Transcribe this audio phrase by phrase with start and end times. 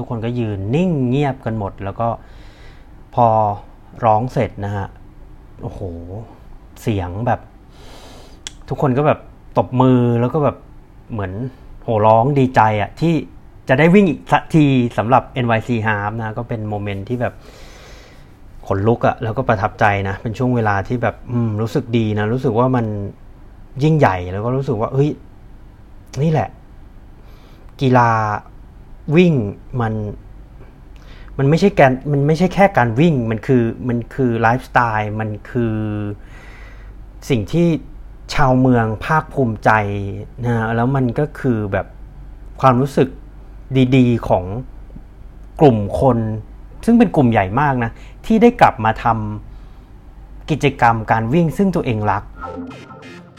[0.00, 2.08] ทุกคนก็ยืนนิ่งเงียบกันหมด แล้วก็
[3.14, 3.26] พอ
[4.04, 4.86] ร้องเสร็จนะฮะ
[5.62, 5.80] โอ้โห
[6.82, 7.40] เสียงแบบ
[8.68, 9.20] ทุกคนก็แบบ
[9.58, 10.56] ตบมือแล้วก็แบบ
[11.12, 11.32] เหมือน
[11.82, 13.14] โห่ร้องดีใจอะที่
[13.68, 14.66] จะได้วิ่งอีกสักที
[14.98, 17.34] สำหรับ NYC Half นะ ก็เป็นโมเมนต์ที่แบบ
[18.66, 21.16] ขนลุกอะแล้วก็ประทับใจนะ เป็นช่วงเวลาที่แบบ
[21.60, 22.86] รู้สึกดีนะ รู้สึกว่ามัน
[23.82, 25.10] ยิ่งใหญ่แล้วก็รู้สึกว่าเฮ้ย
[26.22, 26.48] นี่แหละ
[27.80, 28.10] กีฬา
[29.16, 29.34] วิ่ง
[29.80, 29.94] มัน
[31.38, 35.76] มันไม่ใช่การมันไม่ใช่แค่การวิ่งมันคือมันคือไลฟ์สไตล์มันคือ
[37.28, 37.66] สิ่งที่
[38.34, 39.70] ชาวเมืองภาคภูมิใจ
[40.44, 41.86] นะแล้วมันก็คือแบบ
[42.60, 43.08] ความรู้สึก
[43.96, 44.44] ดีๆของ
[45.60, 46.18] กลุ่มคน
[46.84, 47.90] ซึ่งเป็นกลุ่มใหญ่มากนะ
[48.26, 52.22] ที่ได้กลับมาทำกิจกรรมการวิ่งซึ่งตัวเองรัก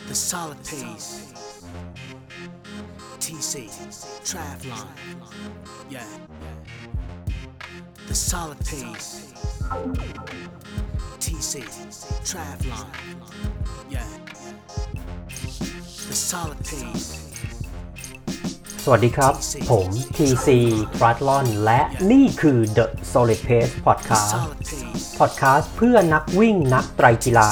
[0.10, 1.10] The solid pace.
[3.24, 3.54] TC,
[4.26, 4.88] Travlon.
[5.88, 6.02] Yeah.
[8.08, 9.32] The solid pace.
[11.20, 11.62] TC,
[12.30, 12.88] Travlon.
[13.88, 14.10] Yeah.
[16.10, 17.08] The solid pace.
[18.84, 19.34] สวัสดีครับ
[19.72, 20.48] ผม TC
[20.98, 25.04] t r a t l o n และนี่คือ The Solid Pace Podcast Solid pace.
[25.20, 27.50] Podcast เพื่อนักวิ่งนักไตรกีฬา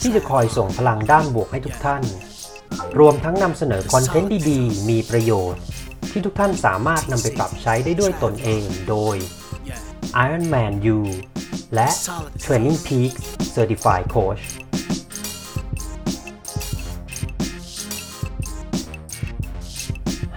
[0.00, 2.02] ที่จะคอยส่งพลังด้านบวกให้ทุกท่าน
[2.98, 5.62] รวมทั้งนำเสนอคอนเทนต์ดีๆ มีประโยชน์
[6.10, 9.16] ที่ทุกท่านสามารถนำไปปรับใช้ได้ด้วยตนเองโดย
[10.24, 10.98] Ironman U
[11.74, 11.88] และ
[12.44, 13.22] Training Peaks
[13.54, 14.44] Certified Coach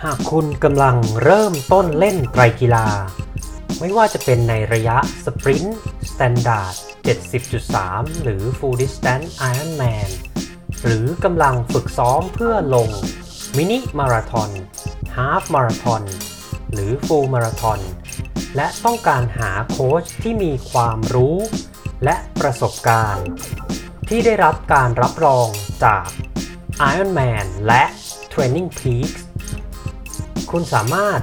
[0.03, 2.87] หากคุณกำลังเริ่มต้นเล่นไตรกีฬา
[3.79, 5.79] ไม่ว่าจะเป็นในระยะสปรินต์
[6.11, 6.73] Standard
[7.53, 10.09] 70.3 หรือ Full Distance Ironman
[10.83, 12.89] หรือกำลังฝึกซ้อมเพื่อลง
[13.57, 14.49] มินิมาราทอน
[15.15, 16.03] ฮาฟมาราทอน
[16.71, 17.81] หรือ Full Marathon
[18.55, 21.37] และต้องการหาโค้ชที่มีความรู้
[22.03, 23.27] และประสบการณ์
[24.09, 25.47] ที่ได้รับการรับรอง
[25.83, 26.05] จาก
[26.91, 27.83] Ironman และ
[28.33, 29.21] Training Peaks
[30.51, 31.21] คุณสามารถ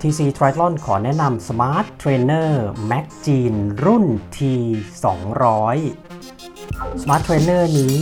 [0.01, 2.49] TC Triathlon ขอแนะนำ Smart Trainer
[2.89, 3.55] Magene
[3.85, 4.05] รุ่น
[4.37, 4.39] T
[5.23, 7.97] 200 Smart Trainer นี้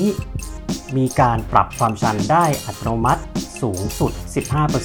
[0.98, 3.24] มีการปรับความชันได้อัตโนมัติ
[3.62, 4.12] สูงสุด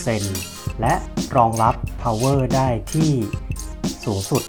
[0.05, 0.95] 15%และ
[1.37, 3.13] รองรับ Power ได้ที่
[4.05, 4.43] สูงสุด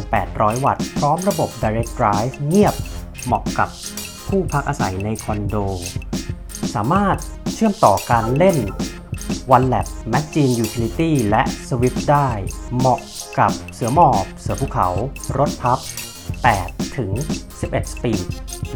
[0.00, 2.74] 1,800 วัตต์ พร้อมระบบ Direct Drive เงียบ
[3.24, 3.68] เหมาะกับ
[4.28, 5.56] ผู้พักอาศัยในคอนโด
[6.74, 7.16] สามารถ
[7.54, 8.56] เชื่อมต่อการเล่น
[9.54, 12.28] OneLab Magine Utility และ Swift ได้
[12.76, 13.00] เหมาะ
[13.38, 14.88] กับเสือหมอบ เสือภูเขา
[15.38, 15.78] รถพับ
[16.38, 17.10] 8 ถึง
[17.52, 18.24] 11 สปีด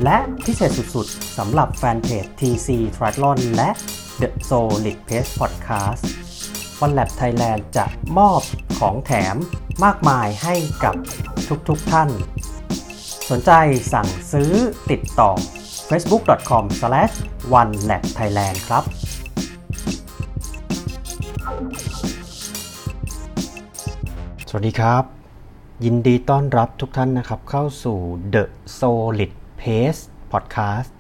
[0.05, 3.71] และพิเศษสุดๆสำหรับแฟนเพจ TC Triathlon และ
[4.21, 6.03] The Solid Pace Podcast
[6.85, 7.85] OneLab Thailand จะ
[8.19, 8.43] มอบ
[8.79, 9.37] ของแถม
[9.85, 10.55] มากมายให้
[10.85, 10.95] กับ
[11.69, 12.09] ทุกๆท่าน
[13.31, 13.51] สนใจ
[13.93, 14.53] สั่งซื้อ
[14.91, 15.31] ติดต่อ
[15.91, 18.85] facebook.com/onelabthailand ครับ
[24.49, 25.05] สวัสดีครับ
[25.85, 27.99] ยินดีต้อนรับทุกท่านนะครับ เข้าสู่
[28.35, 28.45] The
[28.79, 30.03] Solid Pace
[30.33, 30.91] Podcast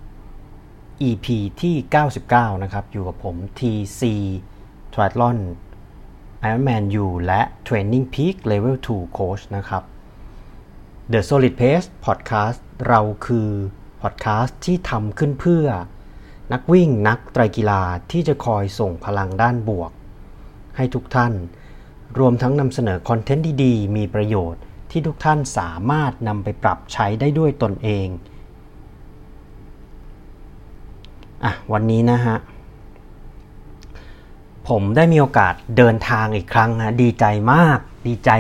[1.08, 1.26] EP
[1.62, 1.76] ที่
[2.18, 4.02] 99 นะครับ อยู่กับผม TC
[4.92, 5.38] Triathlon
[6.46, 9.82] Ironman U และ Training Peak Level 2 Coach นะครับ
[11.12, 12.58] The Solid Pace Podcast
[12.88, 13.48] เราคือ
[14.02, 15.66] podcast ที่ทำขึ้นเพื่อ
[16.52, 19.92] นักวิ่งนักไตรกีฬาที่จะคอยส่งพลังด้านบวก
[20.77, 21.33] ให้ทุกท่าน
[22.19, 24.60] รวมทั้งนำเสนอคอนเทนต์ดีๆ มีประโยชน์
[24.91, 28.06] ที่ทุกท่านสามารถนำไปปรับใช้ได้ด้วยตนเอง
[31.44, 32.37] อะวันนี้นะฮะ
[34.69, 37.78] ผมได้มีโอกาสเดินทางอีกครั้งฮะดีใจมาก
[38.09, 38.30] ดีใจ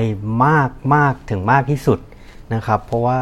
[0.46, 1.98] มากมากถึงมากที่สุด
[2.54, 3.20] นะครับ เพราะว่า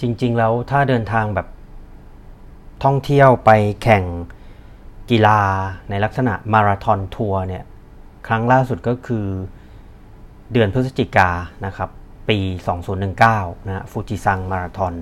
[0.00, 1.46] จริง ๆ แล้วถ้าเดินทางแบบ
[2.84, 3.50] ท่องเที่ยวไป
[3.82, 4.04] แข่ง
[5.10, 5.40] กีฬา
[5.90, 7.64] ในลักษณะมาราธอนทัวร์เนี่ย
[8.26, 9.26] ครั้งล่าสุดก็คือ
[10.52, 11.30] เดือนพฤศจิกา
[11.66, 11.90] นะครับ
[12.28, 12.38] ปี
[13.04, 14.94] 2019 นะฟูจิซังมาราธอน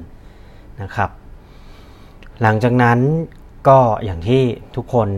[0.82, 1.10] นะครับ
[2.42, 2.98] หลังจากนั้น
[3.68, 4.42] ก็อย่างที่
[4.76, 5.08] ทุกคน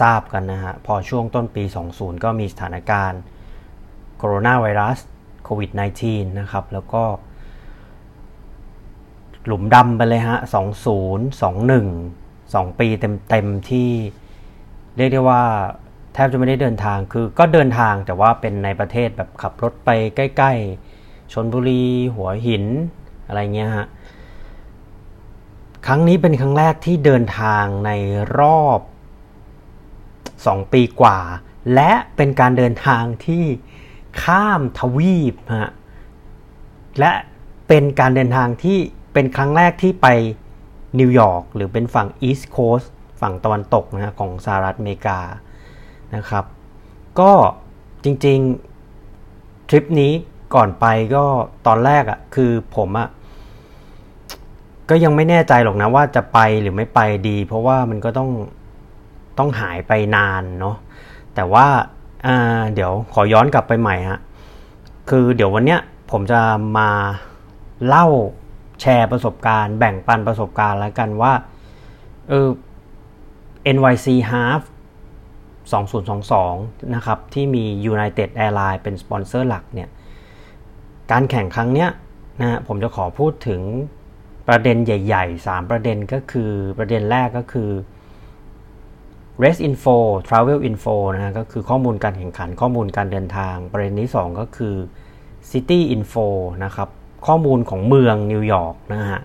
[0.00, 1.62] ทราบกันนะฮะ พอช่วงต้นปี
[1.94, 3.20] 20 ก็มีสถานการณ์
[4.18, 4.98] โคโรนาไวรัส
[5.44, 5.70] โควิด
[6.04, 7.02] -19 นะครับ แล้วก็
[9.46, 10.38] หลุมดำไปเลยฮะ
[10.84, 12.19] 20 21
[12.54, 12.88] 2 ปี
[13.28, 13.90] เต็มๆที่
[14.96, 15.42] เรียกได้ว่า
[16.14, 22.64] แทบจะไม่ได้เดินทางคือก็เดินทางแต่ว่าเป็นในประเทศแบบขับรถไปใกล้ๆชนบุรี หัวหิน
[23.26, 23.86] อะไรเงี้ยฮะ
[25.86, 27.90] ครั้งนี้เป็นครั้งแรกที่เดินทางใน
[28.38, 28.80] รอบ
[29.96, 31.18] 2 ปีกว่า
[31.74, 33.44] และเป็นการเดินทางที่
[34.22, 35.72] ข้ามทวีปฮะ
[37.00, 37.12] และ
[37.68, 38.78] เป็นการเดินทางที่
[39.12, 40.06] เป็นครั้งแรกที่ไป
[40.98, 45.18] นิวยอร์กหรือเป็นฝั่งอีสต์โคสต์ฝั่งตะวันตกนะของสหรัฐอเมริกา
[46.16, 46.44] นะครับ
[47.20, 47.32] ก็
[48.04, 50.12] จริงๆ ทริปนี้
[50.54, 51.24] ก่อนไปก็
[51.66, 53.08] ตอนแรกอะ่ะคือผมอะ่ะ
[54.90, 58.30] ก็ยังไม่แน่ใจหรอกนะว่าจะไปหรือไม่ไปดี เพราะว่ามันก็ต้อง
[59.38, 60.76] ต้องหายไปนานเนาะ
[61.34, 61.66] แต่ว่า
[62.74, 64.20] เดี๋ยวขอย้อนกลับไปใหม่ฮะ
[65.10, 66.40] คือเดี๋ยววันเนี้ยผมจะ
[66.78, 66.88] มา
[67.86, 68.06] เล่า
[68.80, 71.32] แชร์ประสบการณ์ แบ่งปันประสบการณ์แล้วกันว่า
[72.28, 72.48] เออ
[73.76, 74.62] NYC Half
[75.78, 79.88] 2022 นะครับ ที่มี United Airlines เป็นสปอนเซอร์หลักเนี่ย
[81.10, 81.90] การแข่งครั้งเนี้ย
[82.40, 83.60] นะผมจะขอพูดถึง
[84.48, 87.70] ประเด็นใหญ่ ๆ 3 ประเด็นก็คือประเด็นแรกก็คือ
[89.42, 89.96] Race Info
[90.28, 94.74] Travel Info นะฮะก็คือข้อมูลการแข่งขันข้อมูลการเดินทาง ประเด็นที่ 2 ก็คือ
[95.50, 96.26] City Info
[96.64, 96.88] นะครับ
[97.26, 99.20] ข้อมูลของเมืองนิวยอร์กนะฮะ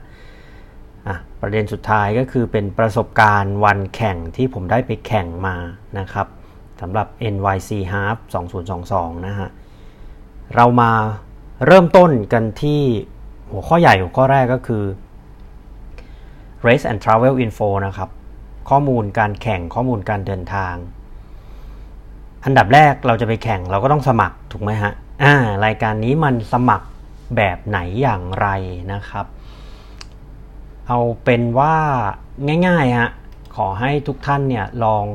[1.42, 5.56] ประเด็นสุดท้ายก็คือเป็นประสบการณ์วันแข่งที่ผมได้ไปแข่งมา
[6.00, 6.28] นะครับ
[6.82, 8.18] สำหรับ NYC Half
[8.72, 9.50] 2022 นะฮะ
[10.56, 10.92] เรามา
[11.66, 12.82] เริ่มต้นกันที่
[13.52, 14.84] หัวข้อใหญ่หัวข้อแรกก็คือ
[16.66, 18.10] Race and Travel Info นะครับ
[18.70, 20.76] ข้อมูลการแข่งข้อมูลการเดินทาง
[22.46, 24.94] อันดับแรกเราจะไปแข่งเราก็ต้องสมัครถูกไหมฮะ
[25.24, 26.88] อ่ารายการนี้มันสมัคร
[27.36, 28.48] แบบไหนอย่างไร
[28.94, 29.26] นะครับ
[30.88, 31.76] เอาเป็นว่า
[32.68, 33.12] ง่ายๆฮะ
[33.56, 35.06] ขอให้ทุกท่านเนี่ยลอง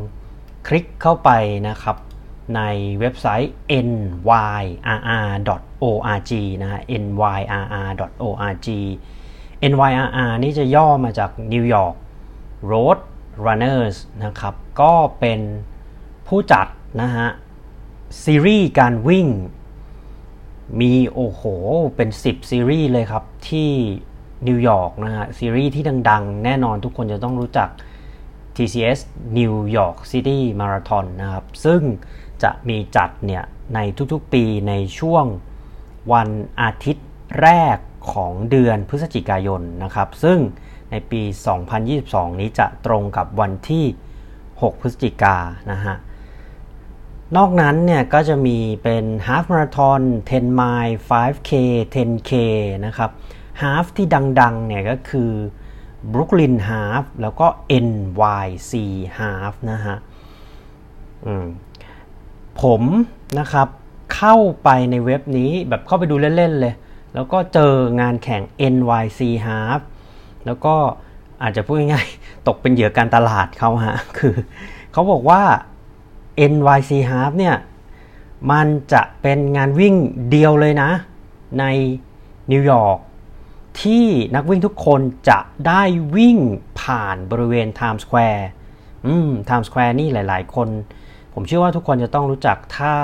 [0.66, 1.30] คลิกเข้าไป
[1.68, 1.96] นะครับ
[2.56, 2.60] ใน
[3.00, 3.52] เว็บไซต์
[3.86, 4.30] nyrr.org
[6.62, 8.68] นะ nyrr.org
[9.72, 11.96] NYRR นี่จะย่อมาจาก New York
[12.70, 12.98] Road
[13.44, 15.40] Runners นะครับ ก็เป็น
[16.26, 16.66] ผู้จัด
[17.02, 17.28] นะฮะ
[18.22, 19.26] ซีรีส์การวิ่ง
[20.80, 21.42] มีโอ้โห
[21.96, 23.70] เป็น 10 ซีรีส์เลยครับ ที่
[24.48, 27.68] นิวยอร์กนะฮะ ซีรีส์ที่ดังๆ แน่นอนทุกคนจะต้องรู้จัก
[28.56, 29.00] TCS
[29.38, 31.80] New York City Marathon นะครับ ซึ่ง
[32.42, 33.44] จะมีจัดเนี่ย
[33.74, 33.78] ใน
[34.12, 35.24] ทุกๆปีในช่วง
[36.12, 36.28] วัน
[36.60, 37.08] อาทิตย์
[37.42, 37.78] แรก
[38.12, 40.38] ของเดือนพฤศจิกายนนะครับ ซึ่ง
[40.90, 41.22] ในปี
[41.80, 43.84] 2022 นี้จะตรงกับวันที่
[44.32, 45.36] 6 พฤศจิกา
[45.72, 45.96] นะฮะ
[47.36, 51.50] นอกนั้นเนี่ยก็จะมีเป็น half marathon 10 mile 5k
[51.94, 52.32] 10k
[52.86, 53.10] นะครับ
[53.62, 54.06] half ที่
[54.40, 55.30] ดังๆเนี่ยก็คือ
[56.12, 57.46] Brooklyn half แล้วก็
[57.86, 58.72] NYC
[59.18, 59.96] half นะฮะ
[62.62, 62.82] ผม
[63.38, 63.68] นะครับ
[64.14, 66.74] เข้าไปในเว็บนี้แบบเข้าไปดูเล่น ๆ เลย
[67.14, 68.42] แล้วก็เจองานแข่ง
[68.74, 69.80] NYC Half
[70.46, 70.74] แล้วก็
[71.42, 74.34] อาจจะพูดง่ายๆ ตกเป็นเหยื่อการตลาดเขาฮะ คือ
[74.92, 75.42] เขาบอกว่า
[76.52, 77.56] NYC Half เนี่ย
[78.50, 79.94] มันจะเป็นงานวิ่ง
[80.30, 80.90] เดียวเลยนะ
[81.58, 81.64] ใน
[82.52, 82.98] นิวยอร์ก
[83.80, 85.82] ที่นักวิ่งทุกคนจะได้
[86.16, 86.38] วิ่ง
[86.80, 88.42] ผ่านบริเวณ Times Square
[89.06, 90.68] อืม Times Square นี่หลายๆ คน
[91.34, 92.94] ผมเชื่อว่าทุกคนจะต้องรู้จักถ้า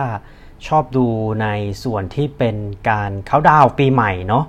[0.66, 1.06] ชอบดู
[1.42, 1.46] ใน
[1.84, 2.56] ส่วนที่เป็น
[2.88, 4.44] การเขาดาวปีใหม่เนาะ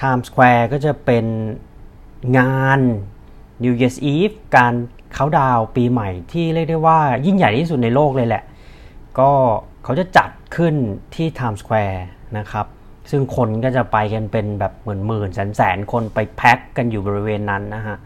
[0.00, 1.26] Times Square ก็จะเป็น
[2.38, 2.80] งาน
[3.62, 4.74] New Year's Eve การ
[5.14, 8.42] เขาดาวปีใหม่ที่เรียกได้ว่ายิ่งใหญ่ที่สุดในโลกเลยแหละ
[9.18, 9.30] ก็
[9.84, 10.74] เขาจะจัดขึ้น
[11.14, 12.00] ที่ Times Square
[12.38, 12.66] นะครับ
[13.10, 17.96] ซึ่งคนก็จะไปกันเป็นแบบหมื่นหมื่นแสนแสนคนไปแพ็คกันอยู่บริเวณนั้นนะฮะ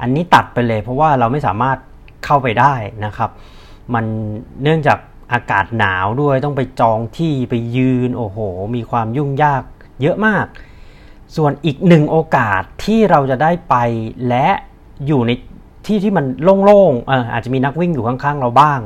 [0.00, 1.78] อันนี้ตัดไปเลยเพราะว่าเราไม่สามารถ
[2.24, 2.74] เข้าไปได้
[3.04, 3.30] นะครับ
[3.94, 4.04] มัน
[4.62, 4.98] เนื่องจาก
[5.32, 8.38] อากาศหนาวด้วยต้องไปจองที่ไปยืนโอ้โห
[8.74, 9.62] มีความยุ่งยาก
[10.02, 10.46] เยอะมาก
[11.36, 13.76] ส่วนอีกหนึ่งโอกาสที่เราจะได้ไป
[14.28, 14.48] และ
[15.06, 15.30] อยู่ใน
[15.86, 16.26] ที่ที่มัน
[16.64, 18.80] โล่งๆอาจจะมีนักวิ่งอยู่ข้างๆเราบ้าง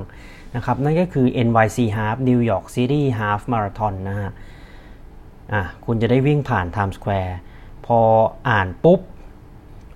[0.56, 4.30] นะครับนั่นก็คือ NYC Half New York City Half Marathon นะฮะ
[5.52, 7.34] อะคุณจะได้วิ่งผ่าน Times Square
[7.86, 7.98] พอ
[8.48, 9.00] อ่านปุ๊บ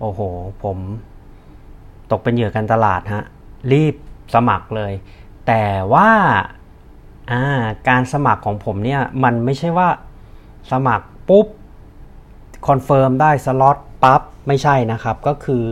[0.01, 0.21] โอ้โห
[0.63, 0.79] ผม
[2.11, 3.25] ตกเป็นเหยื่อการตลาดฮะ
[3.73, 3.95] รีบ
[4.35, 4.93] สมัครเลย
[5.47, 6.11] แต่ว่า
[7.89, 9.89] การสมัครของผมเนี่ย มันไม่ใช่ว่า
[10.73, 11.47] สมัครปุ๊บ
[12.69, 15.65] confirm ได้สล็อตปั๊บ ไม่ใช่นะครับ ก็คือ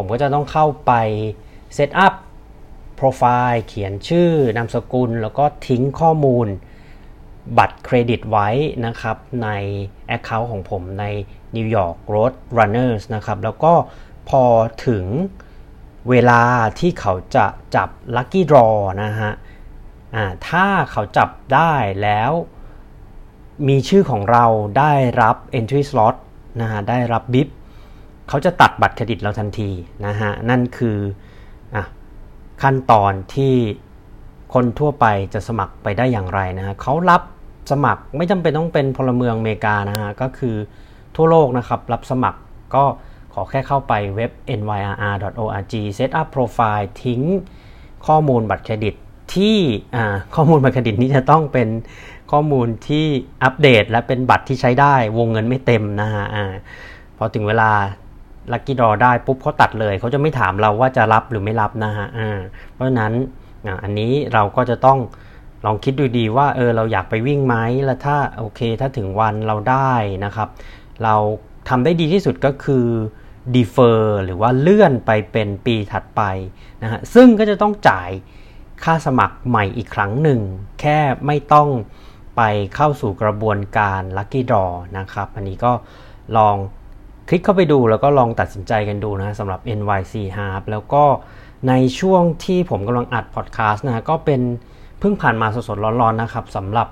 [0.00, 0.92] ผมก็จะต้องเข้าไป
[1.74, 2.14] set up
[2.96, 6.46] profile เขียนชื่อนามสกุล แล้วก็ทิ้งข้อมูล
[7.58, 8.48] บัตรเครดิตไว้
[8.86, 9.48] นะครับใน
[10.16, 11.04] Account ของผมใน
[11.56, 13.72] New York Road Runners นะครับ แล้วก็
[14.28, 14.42] พอ
[14.86, 15.04] ถึง
[16.10, 16.42] เวลา
[16.78, 19.32] ที่เขาจะจับ Lucky Draw นะฮะ
[20.48, 22.32] ถ้าเขาจับได้แล้ว
[23.68, 24.44] มีชื่อของเรา
[24.78, 24.92] ได้
[25.22, 26.16] รับ entry slot
[26.60, 27.48] นะฮะได้รับบิฟ
[28.30, 29.70] เขาจะตัดบัตรเครดิตเราทันที
[30.06, 30.98] นะฮะนั่นคือ
[31.74, 31.76] อ
[32.62, 33.54] ขั้นตอนที่
[34.54, 37.22] คนทั่วไปจะสมัครไปได้อย่างไรนะฮะเขารับ
[37.70, 40.56] สมัครไม่จำเป็นต้องเป็นพลเมืองอเมริกานะฮะก็คือ
[41.16, 42.40] ทั่วโลกนะครับรับสมัคร
[42.74, 42.84] ก็
[43.34, 47.22] ขอแค่เข้าไปเว็บ nyrr.org set up profile ทิ้ง
[48.06, 48.94] ข้อมูลบัตรเครดิต
[49.34, 49.58] ที่
[50.34, 51.68] ข้อมูลบัตรเครดิตนี้จะต้องเป็น
[52.32, 53.06] ข้อมูลที่
[53.44, 56.26] อัปเดต และเป็นบัตรที่ใช้ได้วงเงินไม่เต็มนะฮะ
[57.16, 57.70] พอถึงเวลา
[58.52, 62.08] ลัคกี้ดอได้ปุ๊บเขาตัดเลย เขาจะไม่ถามเราว่าจะรับหรือไม่รับนะฮะ
[62.72, 63.12] เพราะฉะนั้น
[63.82, 64.98] อันนี้เราก็จะต้อง
[65.66, 69.92] ลองคิดดูดีว่าเออเราอยากไปวิ่งไหมแล้วถ้าโอเคถ้าถึงวันเราได้
[70.24, 70.48] นะครับ
[71.04, 71.14] เรา
[71.68, 72.86] ทำได้ดีที่สุดก็คือ
[73.54, 76.22] defer หรือว่าเลื่อนไปเป็นปีถัดไป
[76.82, 78.10] นะฮะซึ่งก็จะต้องจ่าย
[78.84, 80.40] ค่าสมัครใหม่อีกครั้งหนึ่ง
[80.80, 81.68] แค่ไม่ต้อง
[82.36, 82.42] ไป
[82.74, 85.72] เข้าสู่กระบวนการ Lucky Draw นะครับ อันนี้ก็
[86.36, 86.56] ลอง
[87.30, 91.04] คลิกเข้าไปดูแล้วก็ลองตัดสินใจกันดูนะสำหรับ NYC Harp แล้วก็
[91.68, 94.40] ในช่วงที่ผมกำลังอัดพอดแคสต์นะก็เป็น
[95.00, 96.88] เพิ่งผ่านมาสดๆร้อนๆนะครับสำหรับ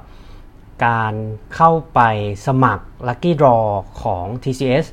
[0.87, 1.15] การ
[1.55, 2.01] เข้าไป
[2.47, 3.65] สมัคร Lucky Draw
[4.03, 4.87] ของ TCS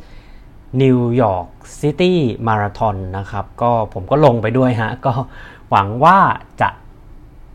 [0.82, 1.50] New York
[1.82, 2.14] City
[2.48, 5.14] Marathon นะครับ ก็ผมก็ลงไปด้วยฮะ ก็
[5.70, 6.18] หวังว่า
[6.62, 6.70] จะ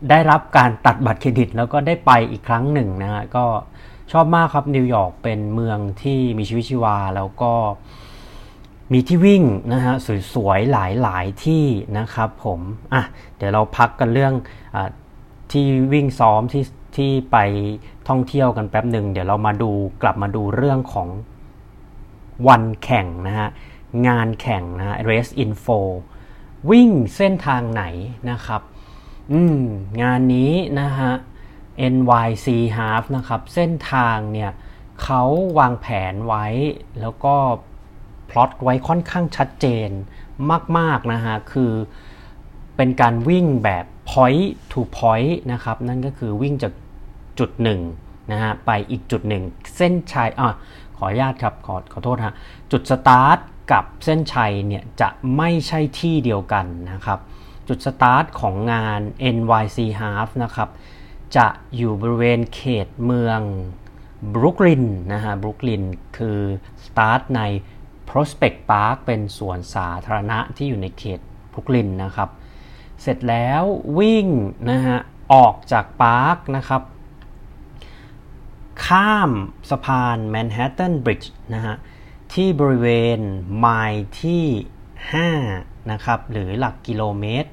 [0.09, 3.45] ได้รับการตัดบัตรเครดิต แล้วก็ได้ไปอีกครั้งหนึ่งนะฮะ ก็
[4.11, 7.53] ชอบมากครับนิวยอร์กเป็นเมืองที่มีชีวิตชีวา แล้วก็
[8.91, 9.93] มีที่วิ่งนะฮะ
[10.33, 11.65] สวยๆหลายๆที่
[11.97, 12.59] นะครับผม
[12.93, 13.03] อะ
[13.37, 14.33] เดี๋ยวเราพักกันเรื่อง
[14.75, 14.77] อ
[15.51, 16.63] ที่วิ่งซ้อมที่
[16.97, 17.37] ที่ไป
[18.07, 21.07] ท่องเที่ยวกันแป๊บหนึ่งเดี๋ยวเรามาดูกลับมาดูเรื่องของ
[22.47, 23.49] วันแข่งนะฮะ
[24.07, 25.79] งานแข่งนะฮะ race info
[26.69, 27.83] วิ่งเส้นทางไหน
[28.29, 28.61] นะครับ
[29.31, 29.59] อืม
[30.01, 31.11] งานนี้นะฮะ
[31.93, 32.47] NYC
[32.77, 34.51] Half นะครับ เส้นทางเนี่ย
[35.03, 35.23] เขา
[35.59, 36.45] วางแผนไว้
[37.01, 37.35] แล้วก็
[38.29, 39.89] พลอตไว้ค่อนข้างชัดเจน
[40.77, 41.71] มาก ๆ นะฮะ คือ
[42.75, 46.73] เป็นการวิ่งแบบ point to point นะครับ นั่นก็คือวิ่งจาก
[47.39, 47.81] จุดหนึ่ง
[48.31, 49.43] นะฮะ ไปอีกจุดหนึ่ง
[49.77, 50.55] เส้นชัยอะ
[50.97, 52.33] ขออนุญาตครับ ขอขอโทษฮะ
[52.71, 53.37] จุดสตาร์ท
[53.71, 57.19] กับเส้นชัยเนี่ย จะไม่ใช่ที่เดียวกันนะครับ
[57.67, 59.01] จุดสตาร์ทของงาน
[59.35, 60.69] NYC Half นะครับ
[61.37, 63.41] จะอยู่บริเวณเขตเมือง
[64.33, 65.83] บรุกลินนะฮะบรุกลิน
[66.17, 66.39] คือ
[66.85, 67.41] สตาร์ทใน
[68.09, 71.19] Prospect Park เป็นสวนสาธารณะที่อยู่ในเขต
[71.51, 72.29] บรุกลินนะครับ
[73.01, 73.63] เสร็จแล้ว
[73.99, 74.27] วิ่ง
[74.69, 74.97] นะฮะ
[75.33, 76.81] ออกจากปาร์คนะครับ
[78.85, 79.31] ข้าม
[79.69, 81.75] สะพานแมนฮัตตันบริดจ์นะฮะ
[82.33, 83.19] ที่บริเวณ
[83.59, 84.45] ไมล์ที่
[85.15, 87.49] 5นะครับหรือหลักกิโลเมตร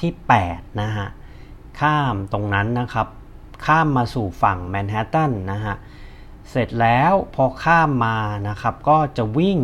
[0.00, 0.10] ที่
[0.46, 1.08] 8 นะฮะ
[1.80, 3.08] ข้ามตรงนั้นนะครับ
[3.66, 5.76] ข้ามมาสู่ฝั่งแมนฮัตตันนะฮะ
[6.50, 9.58] เสร็จแล้วพอข้ามมานะครับก็จะวิ่ง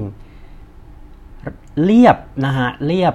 [1.84, 3.14] เรียบนะฮะเรียบ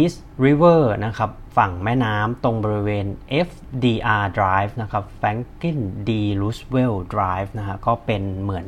[0.00, 3.06] East River นะครับฝั่งแม่น้ำตรงบริเวณ
[3.46, 6.10] FDR Drive นะครับ Franklin D
[6.40, 8.66] Roosevelt Drive นะฮะก็เป็นเหมือน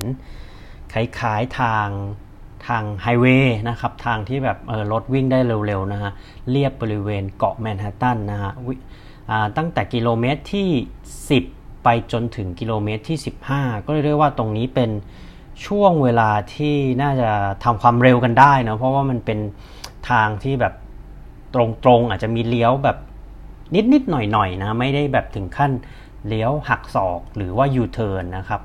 [0.92, 1.88] คล้ายๆทาง
[2.66, 6.12] ทางไฮเวย์นะครับ ทางที่แบบเออรถวิ่งได้เร็วๆนะฮะ
[6.50, 8.52] เรียบบริเวณเกาะแมนฮัตตันนะฮะ
[9.56, 10.68] ตั้งแต่กิโลเมตรที่
[11.26, 13.18] 10 ไปจนถึงกิโลเมตรที่
[13.52, 14.90] 15 ก็เรียกว่าตรงนี้เป็น
[15.66, 17.30] ช่วงเวลาที่น่าจะ
[17.64, 19.38] ทำความเร็วกันได้นะเพราะว่ามันเป็น
[20.10, 20.74] ทางที่แบบ
[21.54, 21.56] ต
[21.88, 22.98] รงๆอาจจะมีเลี้ยวแบบ
[23.92, 25.70] นิดๆหน่อยๆนะไม่ได้แบบถึงขั้น
[26.28, 28.60] เลี้ยวหักศอกหรือว่า U-turn นะครับ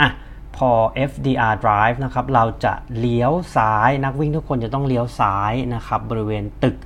[0.00, 0.10] อะ
[0.56, 0.70] พอ
[1.10, 6.76] FDR Drive นะครับเราจะเลี้ยวซ้ายนักวิ่งทุกคนจะต้องเลี้ยวซ้ายนะครับบริเวณตึก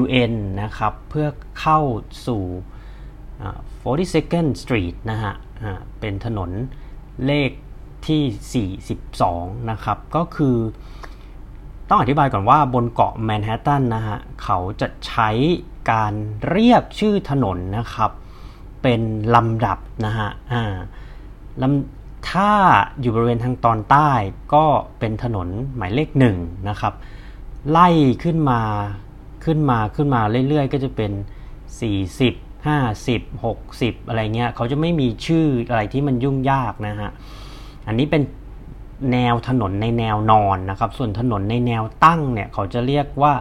[0.00, 1.28] UN นะครับ เพื่อ
[1.60, 1.80] เข้า
[2.26, 2.42] สู่
[3.82, 5.34] 42nd Street นะฮะ
[6.00, 6.50] เป็นถนน
[7.26, 7.50] เลข
[8.06, 10.56] ที่ 42 นะครับ ก็คือ
[11.88, 15.30] ต้องอธิบายก่อนว่าบนเกาะแมนฮัตตันนะฮะ เขาจะใช้
[15.90, 16.12] การ
[16.48, 18.10] เรียกชื่อถนนนะครับ
[18.82, 19.00] เป็น
[19.34, 20.76] ลำดับนะฮะอ่า
[21.62, 22.50] ลำถ้า
[23.00, 24.10] อยู่บริเวณทางตอนใต้
[24.54, 24.64] ก็
[24.98, 26.36] เป็นถนนหมายเลขหนึ่ง
[26.68, 26.94] นะครับ
[27.70, 27.88] ไล่
[28.22, 28.60] ขึ้นมา
[29.44, 31.12] ขึ้นมาขึ้นมาเรื่อยๆ ก็จะเป็น
[31.88, 37.10] 40 50 60 อะไรเงี้ยเขาจะไม่มีชื่ออะไรที่มันยุ่งยากนะฮะ
[37.88, 38.22] อันนี้เป็น
[39.12, 43.34] แนวถนนในแนวนอนนะครับ ส่วนถนนในแนวตั้งเนี่ย เขาจะเรียกว่า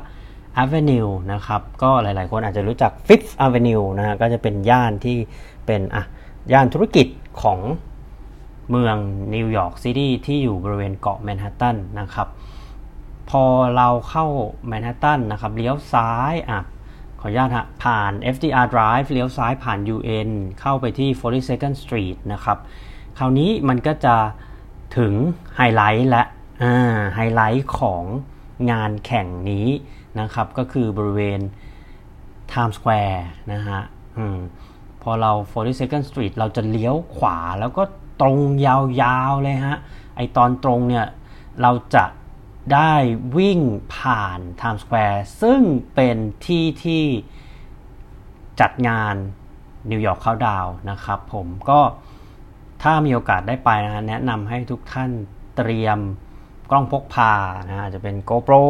[0.63, 5.17] Avenue นะครับ ก็หลายๆ คนอาจจะรู้จัก Fifth Avenue นะฮะ ก็จะเป็นย่านที่
[5.65, 6.03] เป็นอะ
[6.53, 7.07] ย่านธุรกิจ
[7.41, 7.59] ของ
[8.69, 8.97] เมือง
[9.35, 12.27] นิวยอร์กซิตี้ที่อยู่บริเวณเกาะแมนฮัตตันนะครับ
[13.29, 13.43] พอ
[13.77, 14.25] เราเข้า
[14.67, 16.59] แมนฮัตตันนะครับเลี้ยวซ้ายอะ
[17.21, 20.29] ขออนุญาตฮะผ่าน FDR Drive เลี้ยวซ้ายผ่าน UN
[20.59, 21.09] เข้าไปที่
[21.41, 22.57] 42nd Street นะครับ
[23.17, 24.15] คราวนี้มันก็จะ
[24.97, 25.13] ถึง
[25.55, 26.23] ไฮไลท์และ
[27.15, 28.03] ไฮไลท์ของ
[28.71, 29.67] งานแข่งนี้
[30.19, 31.39] นะครับ ก็คือบริเวณ
[32.51, 33.21] Times Square
[33.53, 33.81] นะฮะ
[34.17, 34.19] อ
[35.01, 37.83] พอเรา 42nd Street เราจะเลี้ยวขวาแล้วก็
[38.21, 39.77] ตรงยาวๆเลยฮะ
[40.15, 41.05] ไอตอนตรงเนี่ย
[41.61, 42.03] เราจะ
[42.73, 42.93] ได้
[43.37, 43.59] วิ่ง
[43.95, 45.61] ผ่าน Times Square ซึ่ง
[45.95, 47.05] เป็นที่ที่
[48.61, 49.15] จัดงาน
[49.89, 51.79] นิวยอร์กเข้าดาวนะครับผมก็
[52.83, 55.09] ถ้ามีโอกาสได้ไปนะแนะนำให้ทุกท่าน
[55.57, 55.99] เตรียม
[56.69, 57.33] กล้องพกพา
[57.69, 58.65] นะจะเป็น GoPro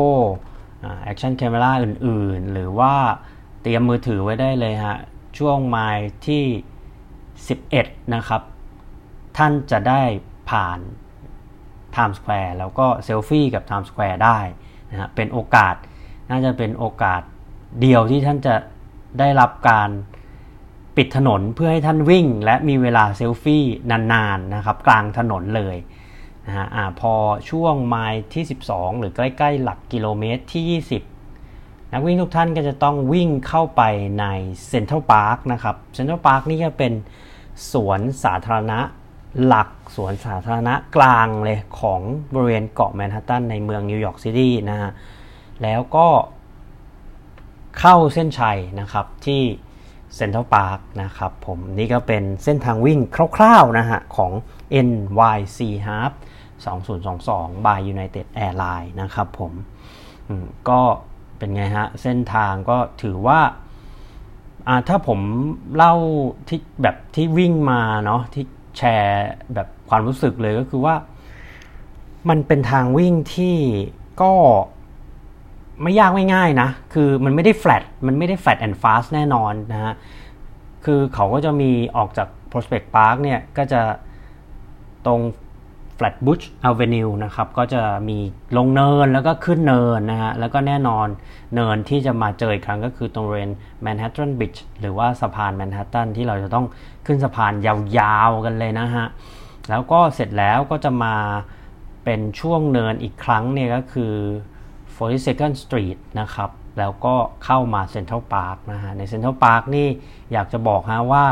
[1.04, 2.94] action camera อื่นๆ หรือว่า
[3.62, 4.98] เตรียมมือถือไว้ได้เลยฮะ
[5.38, 6.44] ช่วงไมล์ที่
[7.28, 8.42] 11 นะครับ
[9.38, 10.02] ท่านจะได้
[10.50, 10.80] ผ่าน
[11.98, 14.40] Times Square แล้วก็เซลฟี่กับ Times Square ได้
[14.92, 15.76] นะฮะเป็นโอกาส
[16.30, 17.22] น่าจะเป็นโอกาส
[17.82, 18.56] เดียวที่ท่านจะ
[19.20, 19.90] ได้รับการ
[20.96, 25.78] ปิดถนนเพื่อให้ท่านวิ่ง และมีเวลาเซลฟี่นานๆนะครับกลางถนนเลย
[26.46, 27.14] นะฮะอพอ
[27.50, 30.82] ช่วงไมล์ที่ 12 หรือใกล้ๆ หลักกิโลเมตรที่
[31.32, 33.82] 20 นักวิ่งทุกท่านก็จะต้องวิ่งเข้าไป
[34.20, 34.26] ใน
[34.68, 36.94] เซ็นทรัลพาร์คนะครับเซ็นทรัลพาร์คนี่ก็เป็น
[37.72, 38.80] สวนสาธารณะ
[39.46, 42.02] หลักสวนสาธารณะกลางเลยของ
[42.34, 44.92] บริเวณเกาะแมนฮัตตันในเมืองนิวยอร์กซิตี้นะฮะ
[45.64, 46.08] แล้วก็
[47.80, 49.42] เข้าเส้นชัยนะครับที่
[50.16, 53.00] เซ็นทรัลพาร์คนะครับผมนี่ก็เป็นเส้นทางวิ่ง
[53.38, 54.32] คร่าวๆนะฮะของ
[54.88, 56.12] NYC Half
[56.88, 59.52] 2022 by United Airlines นะครับผม
[60.70, 60.82] ก็
[61.38, 63.40] เป็นไงฮะ เส้นทางก็ถือว่า
[64.88, 65.20] ถ้าผม
[65.76, 65.96] เล่า
[66.48, 68.46] ที่แบบที่วิ่งมาเนาะที่
[68.78, 70.96] แชร์แบบความรู้สึกเลยก็คือว่า
[72.30, 73.56] มันเป็นทางวิ่งที่
[74.22, 74.32] ก็
[75.84, 79.94] ไม่ยากไม่ง่ายนะ คือมันไม่ได้แฟลตมันไม่ได้แฟลตแอนด์ฟาสแน่นอนนะฮะ
[80.86, 83.82] คือเขาก็จะมีออกจาก Prospect Park เนี่ย ก็จะ
[85.06, 85.20] ตรง
[85.98, 88.18] Flatbush Avenue นะครับก็จะมี
[88.58, 91.08] ลงเนินแล้วก็ขึ้นเนินนะฮะแล้วก็แน่นอน
[91.56, 93.52] เนินที่จะมาเจออีกครั้งก็คือตรงบริเวณ
[93.86, 96.66] Manhattan Bridge หรือว่าสะพานแมนฮัตตันที่เราจะต้อง
[97.06, 99.06] ขึ้นสะพานยาวๆกันเลยนะฮะ
[99.70, 101.16] แล้วก็เสร็จแล้วก็จะมา
[102.04, 104.14] เป็นช่วงเนินอีกครั้งเนี่ยก็คือ
[104.96, 109.88] 42nd Street นะครับแล้วก็เข้ามาเซ็นทรัลพาร์คนะฮะในเซ็นทรัลพาร์คนี่
[110.32, 111.26] อยากจะบอกฮะว่า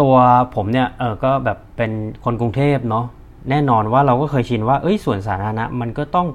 [0.00, 0.14] ตัว
[0.54, 1.90] ผมเนี่ยเออก็แบบเป็น
[2.24, 3.06] คนกรุงเทพเนาะ
[3.50, 6.28] แน่นอนว่าเราก็เคยชินว่าเอ้ยสวนสาธารณะมันก็ต้อง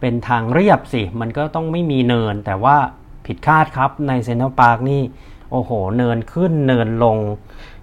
[0.00, 2.76] เป็นทางเรียบสิ มันก็ต้องไม่มีเนิน แต่ว่า
[3.26, 5.02] ผิดคาดครับในเซ็นทรัลพาร์คนี่
[5.50, 7.16] โอ้โห เนินขึ้นเนินลง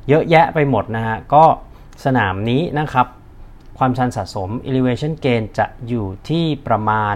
[0.08, 1.44] เยอะแยะไปหมดนะฮะ ก็
[2.06, 3.08] สนามนี้นะครับ
[3.78, 7.16] ความชันสะสม elevation gain จะอยู่ที่ประมาณ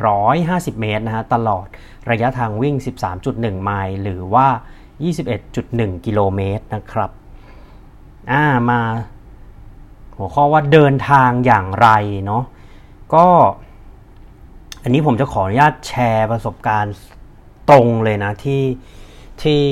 [0.00, 1.66] 150 เมตรนะฮะ ตลอด
[2.10, 2.74] ระยะทางวิ่ง
[3.20, 4.48] 13.1 ไมล์หรือว่า
[5.34, 7.10] 21.1 กิโลเมตรนะครับ
[8.30, 8.80] อ่ามา
[10.16, 11.88] หัวข้อว่าเดินทางอย่างไร
[12.26, 12.44] เนาะ
[13.14, 13.26] ก็
[14.82, 16.94] อันนี้ผมจะขออนุญาตแชร์ประสบการณ์
[17.70, 18.62] ตรงเลยนะที่
[19.42, 19.62] ที่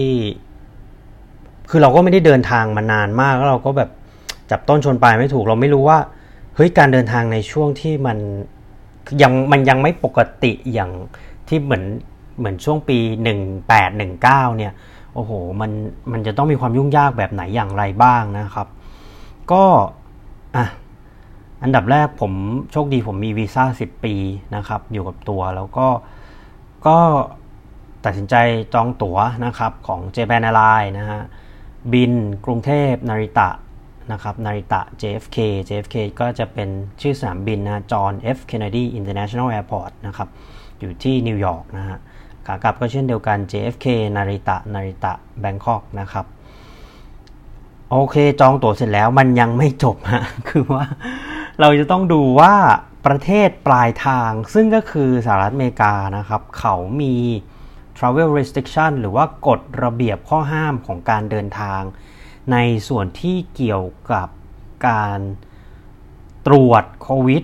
[1.70, 3.90] คือเราก็ไม่ได้เดินทางมานานมาก แล้วเราก็แบบ
[4.50, 5.98] จับต้นชนปลายไม่ถูกเราไม่รู้ว่า
[6.54, 8.18] เฮ้ยการเดินทางในช่วงที่มัน
[9.22, 10.90] ยังมันยังไม่ปกติอย่าง
[11.48, 11.84] ที่เหมือน
[12.38, 12.98] เหมือนช่วงปี
[13.78, 14.20] 1819
[14.58, 14.72] เนี่ย
[15.14, 15.70] โอ้โหมัน
[16.12, 18.66] มันจะต้องมีความยุ่งยากแบบไหนอย่างไรบ้างนะครับ
[19.52, 19.64] ก็
[20.56, 20.66] อะ
[21.62, 22.32] อันดับแรกผม
[22.72, 24.14] โชคดีผมมีวีซ่า10 ปี
[24.56, 25.88] นะครับ อยู่กับตัวแล้วก็
[26.86, 26.98] ก็
[28.04, 28.34] ตัดสินใจ
[28.74, 31.20] จองตั๋วนะครับของ Japan Airlines นะฮะ
[31.92, 32.12] บิน
[32.44, 33.50] กรุงเทพนาริตะ
[34.12, 36.68] นะครับนาริตะ JFK JFK ก็จะเป็น
[37.00, 40.28] ชื่อสนามบินนะจอห์น F Kennedy International Airport นะครับ
[40.80, 43.86] อยู่ที่นิวยอร์กนะฮะากลับก็เช่นเดียวกัน JFK
[44.16, 46.26] นาริตะนาริตะแบงคอกนะครับ
[47.90, 50.84] โอเคจองตั๋วเสร็จแล้วมันยังไม่จบฮะคือว่า
[51.60, 52.54] เราจะต้องดูว่า
[53.06, 57.14] ประเทศปลายทาง ซึ่งก็คือสหรัฐอเมริกานะครับ เขามี
[57.96, 61.82] travel restriction หรือว่ากฎระเบียบข้อห้ามของการเดินทาง
[62.52, 62.56] ใน
[62.88, 64.28] ส่วนที่เกี่ยวกับ
[64.88, 65.20] การ
[66.46, 67.42] ตรวจโควิด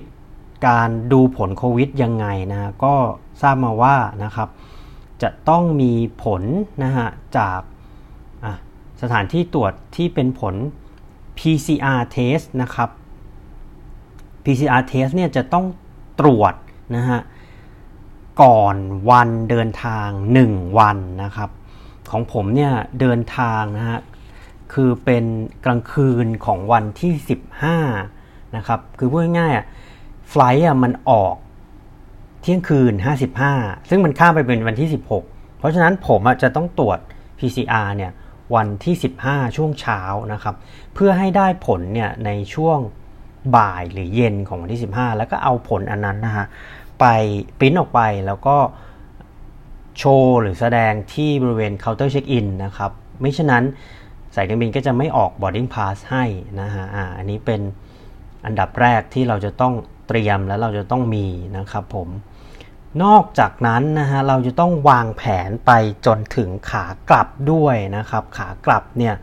[0.68, 2.94] การดูผลโควิดยังไงนะ ก็
[3.42, 4.48] ทราบมาว่านะครับ
[5.22, 6.42] จะต้องมีผล
[6.84, 7.60] นะฮะจาก
[9.02, 10.54] สถานที่ตรวจที่เป็นผล
[11.38, 12.90] PCR test นะครับ
[14.44, 15.66] PCR test เนี่ยจะต้อง
[16.20, 16.54] ตรวจ
[16.96, 17.20] นะฮะ
[18.42, 18.76] ก่อน
[19.10, 20.08] วันเดินทาง
[20.44, 21.50] 1 วันนะครับ
[22.10, 24.00] ของผมเนี่ยเดินทางนะฮะ
[24.72, 25.24] คือเป็น
[25.64, 27.12] กลางคืนของวันที่
[27.84, 29.64] 15นะครับคือพูดง่ายๆอะ
[30.30, 31.36] ไฟล์อะมันออก
[32.46, 32.92] ที่ยงคืน
[33.42, 34.88] 55 ซึ่งมันข้ามไปเป็นวันที่
[35.22, 36.98] 16 เพราะฉะนั้นผมจะต้องตรวจ
[37.38, 38.12] PCR เนี่ย
[38.54, 38.94] วันที่
[39.26, 40.00] 15 ช่วงเช้า
[40.32, 40.54] นะครับ
[40.94, 42.78] เพื่อให้ได้ผลเนี่ยในช่วง
[43.56, 46.46] บ่ายหรือเย็นของวันที่ 15 แล้วก็เอาผลอันนั้นนะฮะ
[47.00, 47.04] ไป
[47.58, 48.56] ปริ้นออกไปแล้วก็
[49.98, 53.64] โชว์หรือแสดงที่บริเวณเคาน์เตอร์เช็คอินนะครับ ไม่ฉะนั้น
[54.34, 56.24] สายการบินก็จะไม่ออก boarding pass ให้
[56.60, 57.60] นะฮะออันนี้เป็น
[58.46, 59.74] อันดับแรกที่เราจะต้อง
[60.08, 61.26] เตรียมและเราจะต้องมี
[61.58, 62.08] นะครับผม
[63.02, 65.70] นอกจากนั้นนะฮะเราจะต้องวางแผนไป
[66.06, 69.14] จนถึงขากลับด้วยนะครับ ขากลับเนี่ย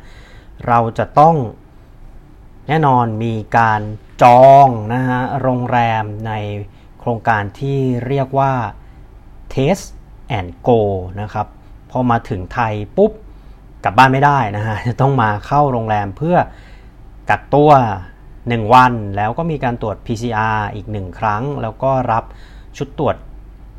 [0.68, 1.36] เราจะต้อง
[2.68, 3.82] แน่นอนมีการ
[4.24, 6.32] จองนะฮะโรงแรมใน
[7.00, 8.54] โครงการที่เรียกว่า
[9.54, 9.86] Test
[10.38, 10.82] and Go
[11.22, 11.48] นะครับ
[11.92, 13.12] พอมาถึงไทยปุ๊บ
[13.84, 16.38] กลับบ้านไม่ได้นะฮะจะต้องมาเข้าโรงแรมเพื่อ
[17.30, 17.72] กักตัว
[18.24, 22.24] 1 วัน แล้วก็มีการตรวจ PCR อีก 1 ครั้ง แล้วก็รับ
[22.78, 23.16] ชุดตรวจ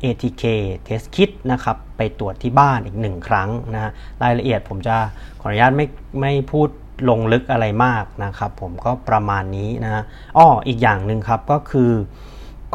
[0.03, 0.43] ATK
[0.87, 3.91] Test Kit นะครับไปตรวจที่บ้านอีก1ครั้งนะฮะ
[4.23, 4.95] รายละเอียดผมจะ
[5.41, 5.85] ขออนุญาตไม่
[6.21, 6.69] ไม่พูด
[7.09, 10.03] ลงลึกอะไรมากนะครับ ผมก็ประมาณนี้นะฮะ
[10.37, 11.91] อ้ออีกอย่างหนึ่งครับก็คือ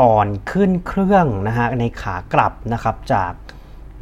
[0.02, 3.32] ก่อนขึ้นเครื่องนะฮะในขากลับนะครับจาก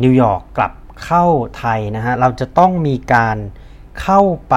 [0.03, 0.73] นิวยอร์กกลับ
[1.05, 1.25] เข้า
[1.59, 3.37] ไทยนะฮะเราจะต้องมีการ
[4.03, 4.57] เข้าไป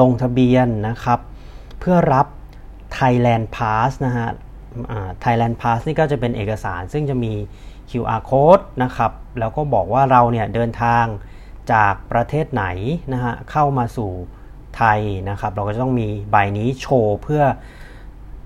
[0.00, 1.20] ลงทะเบียนนะครับ
[1.80, 2.26] เพื่อรับ
[2.98, 4.28] Thailand Pass นะฮะ
[5.24, 7.32] Thailand Pass นี่ก็จะเป็นเอกสารซึ่งจะมี
[7.94, 11.04] QR code นะครับ แล้วก็บอกว่าเราเนี่ยเดินทาง
[11.72, 12.64] จากประเทศไหน
[13.12, 14.10] นะฮะเข้ามาสู่
[14.76, 17.42] ไทยนะครับ เราก็จะต้องมีใบนี้โชว์เพื่อ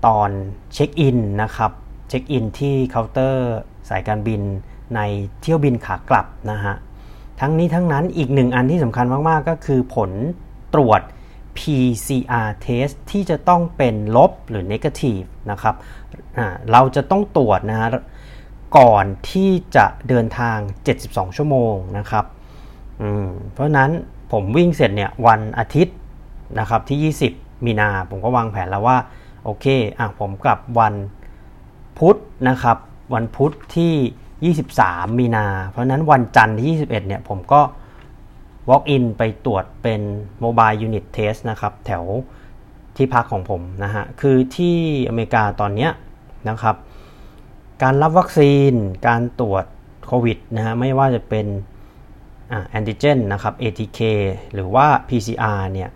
[0.05, 0.29] ตอน
[0.73, 1.71] เช็คอินนะครับ
[2.09, 3.53] เช็คอินที่เคาน์เตอร์
[3.89, 4.41] สายการบิน
[4.95, 4.99] ใน
[5.41, 6.75] เที่ยวบินขากลับนะฮะ
[7.39, 10.11] ทั้งนี้ทั้งนั้นอีกหนึ่งอันที่สำคัญมาก ๆ ก็คือผล
[10.73, 11.01] ตรวจ
[11.57, 15.75] PCR test ที่จะต้องเป็นลบหรือ negative นะครับ
[16.71, 17.89] เราจะต้องตรวจนะฮะ
[18.77, 20.57] ก่อนที่จะเดินทาง
[20.97, 22.25] 72 ชั่วโมงนะครับ
[23.53, 23.89] เพราะนั้น
[24.31, 25.95] ผมวิ่งเสร็จเนี่ยวันอาทิตย์
[26.59, 28.97] นะครับที่ 20 มีนาผมก็วางแผนแล้วว่า
[29.43, 29.65] โอเค
[29.97, 30.93] อะผมกลับวัน
[31.99, 32.77] พุธนะครับ
[33.13, 37.61] วันพุธที่ 23 มีนา เพราะนั้นวันจันทร์ที่ 21 เนี่ยผมก็
[38.69, 40.01] walk in ไปตรวจเป็น
[40.43, 42.03] mobile unit test นะครับ แถว
[42.95, 44.77] ที่พักของผมนะฮะ คือที่
[45.07, 45.91] อเมริกาตอนเนี้ย
[46.49, 46.75] นะครับ
[47.83, 48.73] การรับวัคซีน
[49.07, 49.65] การตรวจ
[50.07, 51.47] โควิดนะฮะไม่ว่าจะเป็น
[52.69, 53.99] แอนติเจนนะครับ ATK
[54.53, 55.89] หรือว่า PCR เนี่ย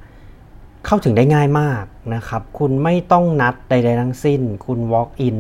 [0.85, 1.83] เข้าถึงได้ง่ายมาก
[2.15, 5.37] นะครับ คุณไม่ต้องนัดใดๆทั้งสิ้น คุณ walk in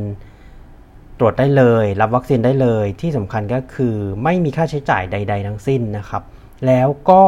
[1.19, 6.23] ตรวจได้เลย รับวัคซีนได้เลย ที่สำคัญก็คือไม่มีค่าใช้จ่ายใด ๆ ทั้งสิ้นนะครับ
[6.65, 7.21] แล้วก็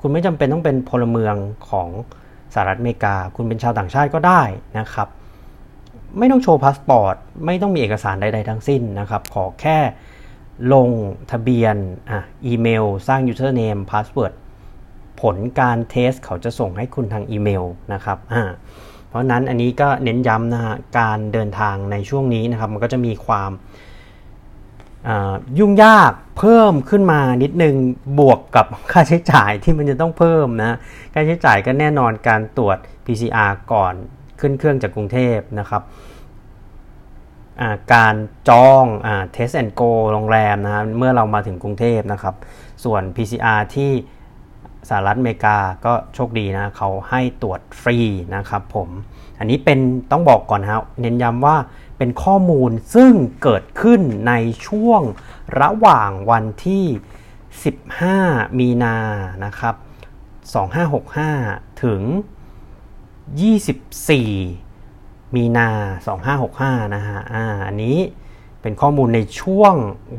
[0.00, 1.34] คุณไม่จำเป็นต้องเป็นพลเมือง
[1.70, 1.88] ของ
[2.54, 4.42] สหรัฐอเมริกา คุณเป็นชาวต่างชาติก็ได้
[4.78, 5.08] นะครับ
[6.18, 7.16] ไม่ต้องโชว์พาสปอร์ต
[7.46, 9.78] ไม่ต้องมีเอกสารใด ๆ ทั้งสิ้นนะครับ ขอแค่
[10.72, 10.88] ลง
[11.30, 11.76] ทะเบียน
[12.10, 14.32] อะอีเมล สร้าง username password
[15.20, 18.42] ผลการ test เขาจะส่งให้คุณทางอีเมลนะครับอ่า
[19.08, 23.50] เพราะนั้นอันนี้ก็เน้นย้ำนะฮะการเดินทางในช่วงนี้นะครับ มันก็จะมีความ
[25.58, 27.74] ยุ่งยากเพิ่มขึ้นมานิดนึง
[28.18, 30.76] บวกกับค่าใช้จ่ายที่มันจะต้องเพิ่มนะ
[31.12, 33.94] ค่าใช้จ่ายก็แน่นอนการตรวจ PCR ก่อน
[34.40, 35.82] ขึ้นเครื่องจากกรุงเทพนะครับ
[37.94, 38.14] การ
[38.48, 42.34] จองอ test and go โรงแรมนะเมื่อเรามาถึงกรุงเทพนะครับ
[42.84, 43.92] ส่วน PCR ที่
[44.88, 47.98] สหรัฐอเมริกาก็โชคดีนะเขาให้ตรวจฟรี
[48.36, 48.88] นะครับผม
[49.38, 49.78] อันนี้เป็น
[50.10, 51.56] ต้องบอกก่อนนะเน้นย้ำว่า
[51.98, 54.32] เป็นข้อมูลซึ่งเกิดขึ้นใน
[54.66, 55.02] ช่วง
[55.60, 56.84] ระหว่างวันที่
[57.72, 58.96] 15 มีนา
[59.44, 59.74] นะครับ
[60.98, 62.02] 2565 ถึง
[63.34, 65.68] 24 มีนา
[66.32, 67.96] 2565 นะฮะอ่าอันนี้
[68.62, 69.74] เป็นข้อมูลในช่วง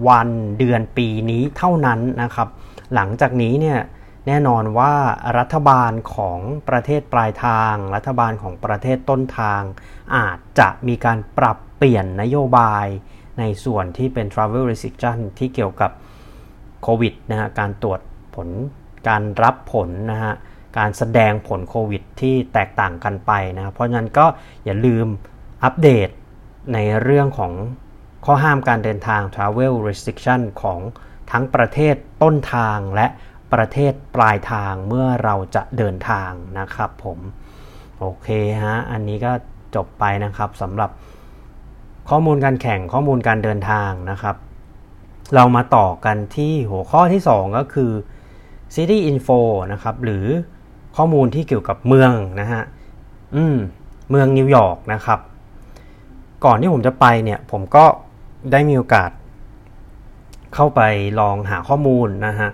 [0.07, 2.47] วันเดือนปีนี้เท่านั้นนะครับ
[2.93, 3.79] หลังจากนี้เนี่ย
[4.27, 4.93] แน่นอนว่า
[5.37, 9.61] รัฐบาลของประเทศปลายทาง รัฐบาลของประเทศต้นทาง
[10.15, 12.85] อาจจะมีการปรับเปลี่ยนนโยบาย
[13.39, 15.91] ในส่วนที่เป็น travel restriction ที่เกี่ยวกับ
[16.83, 17.99] โควิดนะฮะการตรวจ
[18.35, 18.47] ผล
[19.07, 20.33] การรับผลนะฮะ
[20.77, 24.25] การแสดงผลโควิดที่แตกต่างกันไปนะเพราะฉะนั้นก็
[24.65, 25.07] อย่าลืม
[25.63, 26.09] อัปเดต
[26.73, 27.53] ในเรื่องของ
[28.25, 30.79] ข้อห้ามการเดินทาง travel restriction ของ
[31.31, 33.07] ทั้งประเทศต้นทางและ
[33.53, 37.19] ประเทศปลายทางเมื่อเราจะเดินทางนะครับผม
[37.99, 38.27] โอเค
[38.63, 39.31] ฮะอันนี้ก็
[39.75, 40.91] จบไปนะครับสำหรับ
[42.09, 44.35] ข้อมูลการแข่งข้อมูลการเดินทางนะครับ
[45.35, 47.91] เรามาต่อกันที่หัวข้อที่ 2 ก็คือ
[48.75, 49.39] City Info
[49.71, 50.25] นะครับหรือ
[50.99, 52.63] ข้อมูลที่เกี่ยวกับเมืองนะฮะ
[53.35, 53.57] อืม
[54.09, 55.19] เมืองนิวยอร์กนะครับ
[56.45, 57.85] ก่อนที่ผมจะไปเนี่ยผมก็
[58.51, 59.11] ได้มีโอกาส
[60.55, 60.81] เข้าไป
[61.19, 62.49] ลองหาข้อมูลนะฮะ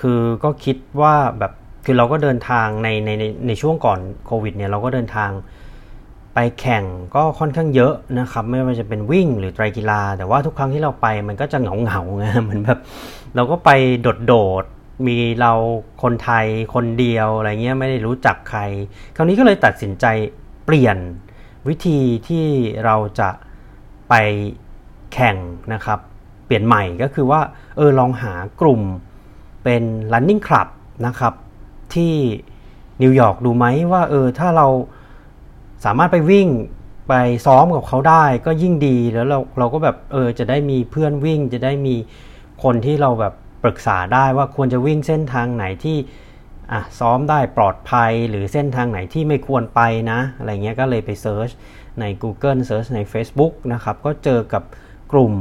[0.00, 1.52] คือก็คิดว่าแบบ
[1.84, 5.30] คือเราก็เดินทางในในในในช่วงก่อนโควิดเนี่ยเราก็เดินทาง
[6.34, 12.78] ไปแข่งก็ค่อนข้างเยอะนะครับ ไม่ว่าจะเป็นวิ่งหรือไตรกีฬา แต่ว่าทุกครั้งที่เราไปมันก็จะเหงาเหงาไงเหมือนแบบ
[13.34, 13.70] เราก็ไป
[14.02, 14.64] โดดโดด
[15.06, 15.52] มีเรา
[16.02, 18.60] คนไทยคนเดียวอะไรเงี้ยไม่ได้รู้จักใคร
[19.16, 20.06] คราวนี้ก็เลยตัดสินใจ
[20.66, 20.96] เปลี่ยน
[21.68, 22.46] วิธีที่
[22.84, 23.30] เราจะ
[24.08, 24.14] ไป
[25.12, 25.36] แข่ง
[25.72, 25.98] นะครับ
[26.46, 27.40] เปลี่ยนใหม่ก็คือว่า
[27.76, 28.82] เออลองหากลุ่ม
[29.64, 30.68] เป็น running club
[31.06, 31.34] นะครับ
[31.94, 32.14] ที่
[33.02, 34.66] นิวยอร์กดูไหมว่าเออถ้าเรา
[35.84, 36.48] สามารถไปวิ่ง
[37.08, 37.14] ไป
[37.46, 41.94] ซ้อมกับเขาได้ก็ยิ่งดีแล้วเราเราก็แบบเออจะได้มีเพื่อนวิ่งจะได้มี
[42.62, 45.98] คนที่เราแบบ ปรึกษาได้ว่าควรจะวิ่งเส้นทางไหนที่
[46.72, 51.50] อะซ้อมได้ปลอดภัยหรือเส้นทางไหนที่ไม่ควรไปนะ อะไรเงี้ยก็เลยไป search
[52.00, 54.62] ใน Google search ใน Facebook นะครับ ก็เจอกับ
[55.12, 55.32] กลุ่ม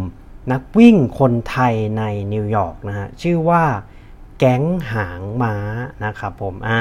[0.52, 2.04] นักวิ่งคนไทยใน
[2.34, 3.64] นิวยอร์กนะฮะ ชื่อว่า
[4.40, 5.56] แก๊งหางม้า
[6.06, 6.80] นะครับผมอ่า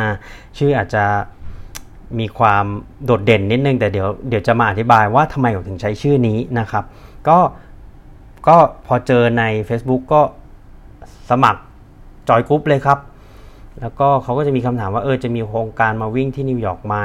[0.59, 1.05] ชื่ออาจจะ
[2.19, 2.65] มีความ
[3.05, 6.85] โดดเด่นนิดนึง แต่เดี๋ยวเดี๋ยวจะมาอธิบายว่าทำไมผมถึงใช้ชื่อนี้นะครับ
[7.29, 7.39] ก็
[8.49, 10.23] ก็พอเจอใน Facebook ก็
[11.31, 11.61] สมัคร
[12.29, 12.99] join group เลยครับ
[13.81, 16.97] แล้วก็เขาก็จะมีคำถามว่าเออจะมีโครงการมาวิ่งที่นิวยอร์กไหม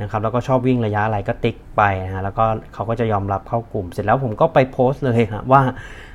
[0.00, 2.44] นะครับแล้วก็ชอบวิ่งระยะอะไรก็ติ๊กไปนะฮะแล้วก็
[2.74, 5.62] เขาก็จะยอมรับเข้ากลุ่ม เสร็จแล้วผมก็ไปโพสต์เลยฮะว่า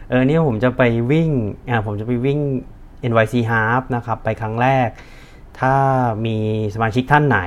[0.10, 1.30] เออเนี่ยผมจะไปวิ่ง
[1.70, 2.40] อ่าผมจะไปวิ่ง
[3.12, 4.90] NYC Half นะครับไปครั้งแรก
[5.60, 5.74] ถ้า
[6.26, 6.38] มี
[6.76, 7.40] สมาชิกท่านไหน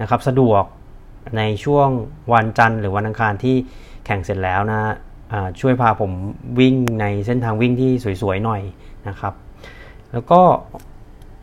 [0.00, 0.64] นะครับสะดวก
[1.36, 1.88] ในช่วง
[2.32, 3.56] วันจันทร์หรือวันอังคารที่
[4.06, 4.80] แข่งเสร็จแล้วนะ
[5.60, 6.12] ช่วยพาผม
[6.60, 7.90] วิ่งในเส้นทางวิ่งที่
[8.22, 8.62] สวยๆหน่อย
[9.08, 9.34] นะครับ
[10.12, 10.40] แล้วก็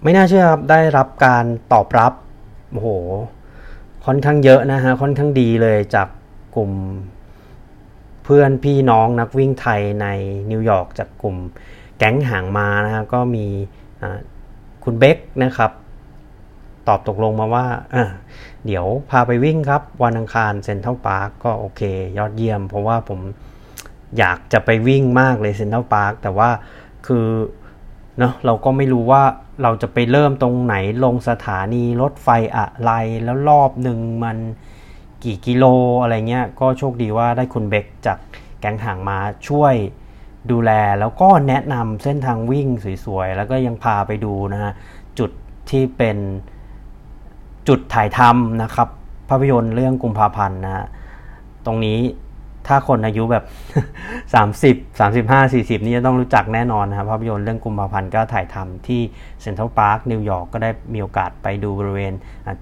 [0.04, 2.13] ไม่น่าเชื่อครับได้รับการตอบรับ
[2.72, 2.89] โอ้โห
[4.06, 6.08] ค่อนข้างเยอะนะฮะค่อนข้างดีเลยจาก
[6.56, 6.72] กลุ่ม
[8.24, 10.08] เพื่อนพี่น้องนักวิ่งไทยใน
[10.52, 11.36] นิวยอร์กจากกลุ่ม
[11.98, 13.46] แก๊งหางม้านะฮะก็มี
[14.84, 15.72] คุณเบคนะครับ
[16.88, 17.65] ตอบตกลงมาว่า
[18.65, 21.82] เดี๋ยวพาไปวิ่งครับ วันอังคารเซ็นทรัลพาร์คก็โอเค
[22.18, 23.20] ยอดเยี่ยม เพราะว่าผม
[24.18, 26.50] อยากจะไปวิ่งมากเลยเซ็นทรัลพาร์คแต่ว่า
[27.06, 27.28] คือ
[28.20, 29.24] เนาะเราก็ไม่รู้ว่า
[29.63, 32.91] เราจะไปเริ่มตรงไหนลงสถานีรถไฟอะไร
[33.24, 34.38] แล้วรอบหนึ่งมัน
[35.24, 35.65] กี่กิโล
[36.02, 38.18] อะไรเงี้ยก็โชคดีว่าได้คุณเบคจาก
[38.60, 39.74] แก๊งหางมาช่วย
[40.52, 42.68] ดูแลแล้วก็แนะนำเส้นทางวิ่ง
[43.06, 44.74] สวยๆ แล้วก็ยังพาไปดูนะฮะ
[45.20, 45.32] จุด
[45.70, 46.18] ที่เป็น
[47.68, 48.89] จุดถ่ายทำนะครับ
[49.30, 50.86] ภาพยนตร์เรื่องกุมภาพันธ์นะฮะ
[51.65, 51.98] ตรงนี้
[52.67, 53.45] ถ้าคนอายุแบบ
[54.34, 59.01] 30 35 40 นี่จะต้องรู้จักแน่นอนนะครับภาพยนตร์เรื่องกุมภาพันธ์ก็ถ่ายทำที่
[59.41, 62.13] เซ็นทรัลพาร์คนิวยอร์กก็ได้มีโอกาสไปดูบริเวณ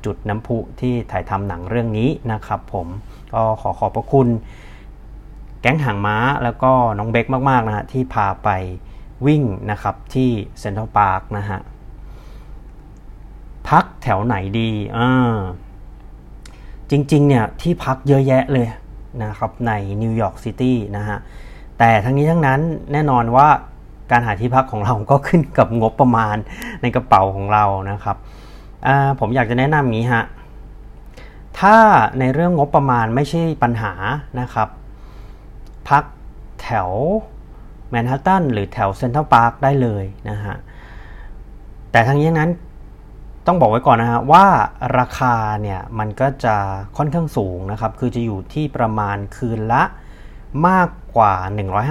[0.05, 2.87] จุดน้ำพุที่ถ่ายทำหนังเรื่องนี้นะครับผม
[3.33, 4.27] ก็ขอขอบพระคุณ
[5.61, 8.49] แก๊งหางม้าแล้วก็น้องเบคมากๆนะฮะที่พาไป
[9.27, 11.59] วิ่งนะครับที่เซ็นทรัลพาร์คนะฮะ
[13.69, 15.37] พักแถวไหนดีอ่า
[16.91, 18.67] จริงๆเนี่ยที่พักเยอะแยะเลย
[19.23, 19.71] นะครับใน
[20.01, 21.17] นิวยอร์กซิตี้นะฮะ
[21.79, 22.59] แต่ทั้งนี้ทั้งนั้น
[22.91, 23.47] แน่นอนว่า
[24.11, 26.35] การหาที่พักของเราก็ขึ้นกับงบประมาณ
[26.81, 28.17] ในกระเป๋าของเรานะครับ
[29.19, 30.23] ผมอยากจะแนะนำงี้ฮะ
[31.59, 31.77] ถ้า
[32.19, 33.93] ในเรื่องงบประมาณไม่ใช่ปัญหา
[34.39, 34.69] นะครับ
[35.89, 36.03] พัก
[36.61, 36.89] แถว
[37.89, 40.55] แมนฮัตตันหรือแถวเซ็นทรัลพาร์คได้เลยนะฮะ
[41.91, 42.51] แต่ทั้งนี้ทั้งนั้น
[43.47, 44.45] ต้องบอกไว้ก่อนนะฮะว่า
[44.99, 46.55] ราคาเนี่ยมันก็จะ
[46.97, 49.83] ค่อนข้างสูงนะครับ คือจะอยู่ที่ประมาณคืนละ
[50.67, 51.33] มากกว่า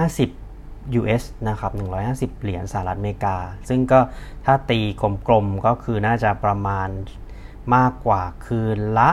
[0.01, 1.71] 150 US นะครับ
[2.05, 3.37] 150 เหรียญสหรัฐอเมริกา
[3.69, 3.99] ซึ่งก็
[4.45, 4.79] ถ้าตี
[5.27, 6.89] กลมๆก็คือน่าจะประมาณ
[7.75, 9.09] มากกว่าคืนละ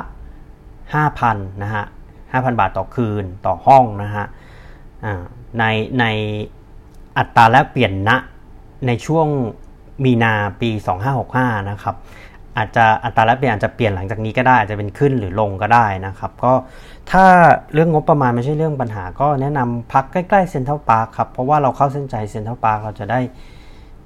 [0.85, 1.85] 5,000 นะฮะ
[2.19, 4.27] 5,000 บาทต่อคืนต่อห้องนะฮะ
[5.59, 5.65] ใน
[6.01, 6.05] ใน
[7.19, 8.11] อัตราแลกเปลี่ยนณ
[8.87, 9.29] ในช่วง
[10.05, 10.71] มีนาปี
[11.21, 11.97] 2565 นะครับ
[12.59, 16.53] อาจจะอัตราแลกเปลี่ยนอาจจะเปลี่ยนหลังจากนี้ก็ได้อาจจะเป็นขึ้นหรือลงก็ได้นะครับ ก็
[17.11, 17.25] ถ้า
[17.73, 23.21] เรื่องงบประมาณไม่ใช่เรื่องปัญหาก็แนะนำพักใกล้ๆเซ็นทรัลพาร์คครับเพราะว่าเราเข้าเส้นชัยเซ็นทรัลพาร์คเราจะได้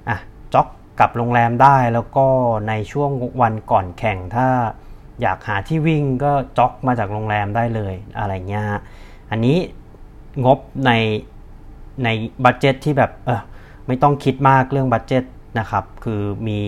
[0.09, 0.17] อะ
[0.53, 0.67] jog ก
[0.99, 2.25] ลับโรงแรมได้แล้วก็
[2.67, 4.47] ในช่วงวันก่อนแข่งถ้า
[5.21, 8.65] อยากหาที่วิ่งก็ jog มาจากโรงแรมได้เลยอะไรเงี้ย
[9.31, 9.57] อันนี้
[10.45, 10.91] งบใน
[12.03, 12.09] ใน
[12.45, 13.41] budget ที่แบบเออ
[13.87, 15.23] ไม่ต้องคิดมากเรื่อง budget
[15.59, 16.59] นะครับ คือมี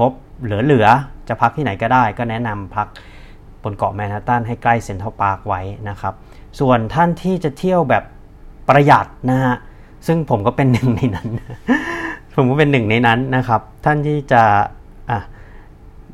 [0.00, 2.88] งบ เหลือๆ จะพักที่ไหนก็ได้ ก็แนะนำพัก
[3.62, 6.14] บนเกาะแมนฮัตตันให้ใกล้เซ็นทรัลพาร์คไว้นะครับ
[6.60, 8.04] ส่วนท่านที่จะเที่ยวแบบ
[8.68, 9.56] ประหยัดนะฮะ
[10.06, 11.28] ซึ่งผมก็เป็นหนึ่งในนั้น
[12.36, 15.18] ผมก็เป็นหนึ่งในนั้นนะครับ ท่านที่จะะ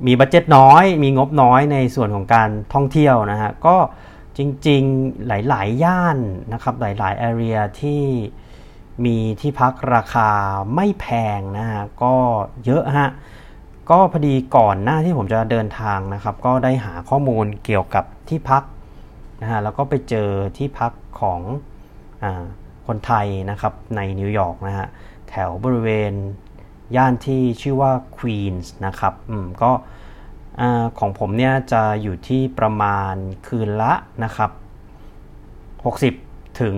[0.06, 3.76] มี budget น้อย มีงบน้อยในส่วนของการท่องเที่ยวนะฮะ ก็
[4.38, 6.18] จริงๆหลาย ๆ ย่าน
[6.52, 8.02] นะครับ หลายๆ area ที่
[9.04, 10.30] มีที่พักราคา
[10.74, 11.06] ไม่แพ
[11.38, 12.14] งนะฮะ ก็
[12.64, 13.10] เยอะฮะ
[13.90, 18.62] ก็พอดีก่อนหน้าที่ผมจะเดินทางนะครับ ก็ได้หาข้อมูลเกี่ยวกับที่พัก
[19.40, 21.40] นะฮะแล้วก็ไปเจอที่พักของ
[22.22, 22.24] อ
[22.86, 24.86] คนไทยนะครับในนิวยอร์กนะฮะ
[25.28, 26.12] แถวบริเวณ
[26.96, 29.70] ย่านที่ชื่อว่าควีนส์นะครับอืมก็
[30.98, 33.14] ของผมเนี่ยจะอยู่ที่ประมาณ
[33.46, 33.92] คืนละ
[34.24, 34.50] นะครับ
[35.74, 36.74] 60 ถึง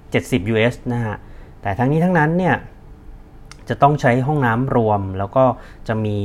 [0.00, 1.16] 70 US นะฮะ
[1.62, 2.56] แต่ทั้งนี้ทั้งนั้นเนี่ย
[3.68, 5.44] จะต้องใช้ห้องน้ำรวม แล้วก็
[5.88, 6.18] จะมี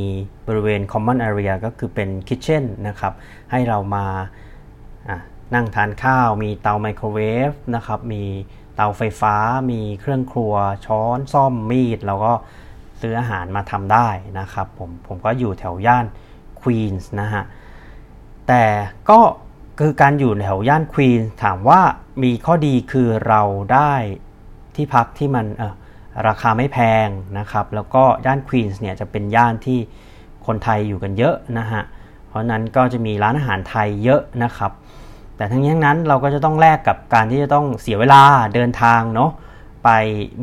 [0.47, 3.13] บริเวณ common area ก็คือเป็น kitchen นะครับ
[3.51, 4.05] ให้เรามา
[5.55, 8.23] นั่งทานข้าว มีเตาไมโครเวฟนะครับ มี
[8.75, 9.35] เตาไฟฟ้า
[9.71, 10.53] มีเครื่องครัว
[10.85, 12.33] ช้อน ซ่อม มีด แล้วก็
[13.01, 16.05] ซื้ออาหารมาทำได้นะครับ ผม ผมก็อยู่แถวย่าน
[16.61, 17.43] ควีนส์นะฮะ
[18.47, 18.63] แต่
[19.09, 19.19] ก็
[19.79, 21.81] คือการอยู่แถวย่านควีนส์ถามว่า
[22.23, 23.41] มีข้อดีคือเรา
[23.73, 23.93] ได้
[24.75, 25.73] ที่พักที่มันเออ
[26.27, 27.07] ราคาไม่แพง
[27.39, 29.79] นะครับ แล้วก็ย่านควีนส์เนี่ยจะเป็นย่านที่
[30.45, 31.83] คนไทยอยู่กันเยอะนะฮะ
[32.27, 34.71] เพราะนั้นก็จะมีร้านอาหารไทยเยอะนะครับ
[35.35, 38.21] แต่ทั้งนี้ทั้งนั้นเราก็จะต้องแลกกับการที่จะต้องเสียเวลา
[38.55, 39.31] เดินทางเนาะ
[39.83, 39.89] ไป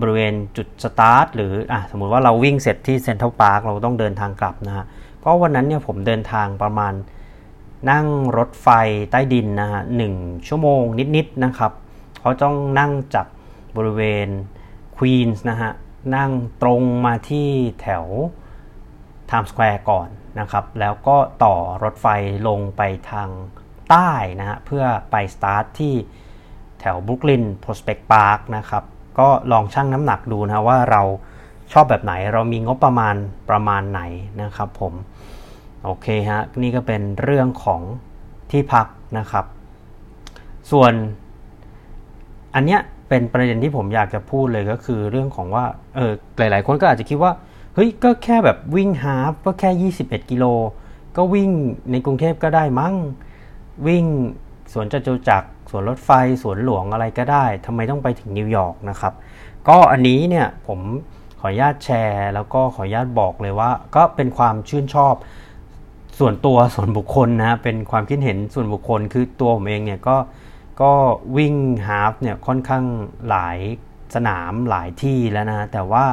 [0.01, 4.85] บริเวณจุดสตาร์ทหรืออะสมมุติว่าเราวิ่งเสร็จที่เซ็นทรัลพาร์คเราต้องเดินทางกลับนะฮะ
[5.25, 6.93] ก็วันนั้นเนี่ยผมเดินทางประมาณ
[7.91, 8.07] นั่ง
[8.39, 8.69] รถไฟ
[9.11, 10.15] ใต้ดินนะฮะหนึ่ง
[10.49, 10.83] ชั่วโมง
[11.17, 11.73] นิดๆนะครับ
[12.21, 13.27] เขาต้องนั่งจาก
[13.77, 14.29] บริเวณ
[14.99, 15.73] ควีนส์นะฮะ
[16.17, 16.31] นั่ง
[16.63, 17.49] ตรงมาที่
[17.81, 18.05] แถว
[19.29, 20.09] ไทม์สแควร์ก่อน
[20.41, 22.07] นะครับ แล้วก็ต่อรถไฟ
[22.49, 23.29] ลงไปทาง
[23.91, 25.95] ใต้นะฮะเพื่อไปสตาร์ทที่
[26.81, 28.85] แถว Brooklyn Prospect Park นะครับ
[29.19, 31.03] ก็ลองชั่งน้ำหนักดูนะว่าเรา
[31.73, 33.15] ชอบแบบไหนเรามีงบประมาณ
[33.51, 34.03] ประมาณไหน
[34.43, 34.95] นะครับผม
[35.85, 37.83] โอเคฮะ นี่ก็เป็นเรื่องของ
[38.51, 38.87] ที่พัก
[39.19, 39.45] นะครับ
[40.71, 40.93] ส่วน
[42.55, 45.65] อันเนี้ย เป็นประเด็นที่ผมอยากจะพูดเลยก็คือเรื่องของว่า
[45.97, 47.33] เออหลาย ๆ คนก็อาจจะคิดว่า
[47.75, 50.45] เฮ้ยก็แค่แบบวิ่ง half ก็แค่ 21 กิโล
[51.17, 51.51] ก็วิ่ง
[51.91, 52.95] ในกรุงเทพก็ได้มั้ง
[53.87, 54.05] วิ่ง
[54.73, 56.11] สวนจตุจักรสวนรถไฟ
[56.43, 59.13] สวนหลวงอะไรก็ได้ทำไมต้องไปถึงนิวยอร์กนะครับ
[59.69, 60.81] ก็อันนี้เนี่ยผม
[61.41, 65.15] ขออนุญาตแชร์ แล้วก็ขออนุญาตบอกเลยว่า ก็เป็นความชื่นชอบ
[66.19, 70.17] ส่วนตัวส่วนบุคคลนะเป็นความคิดเห็นส่วนบุคคลคือตัวผมเองเนี่ยก็
[70.81, 70.93] ก็
[71.37, 71.55] วิ่ง
[71.87, 72.85] ฮาฟเนี่ยค่อนข้าง
[73.29, 73.59] หลาย
[74.15, 76.05] สนามหลายที่แล้วนะ แต่ว่า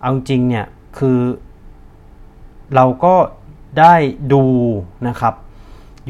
[0.00, 0.66] เอาจริงเนี่ย
[0.98, 1.20] คือ
[2.74, 3.14] เราก็
[3.78, 3.94] ได้
[4.32, 4.44] ดู
[5.08, 5.34] นะครับ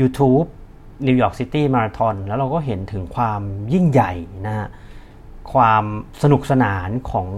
[0.00, 0.46] YouTube
[1.06, 4.12] New York City Marathon แล้วเราก็เห็นถึงความยิ่งใหญ่
[4.46, 4.68] นะฮะ
[5.52, 5.84] ความ
[6.22, 7.28] สนุกสนานของ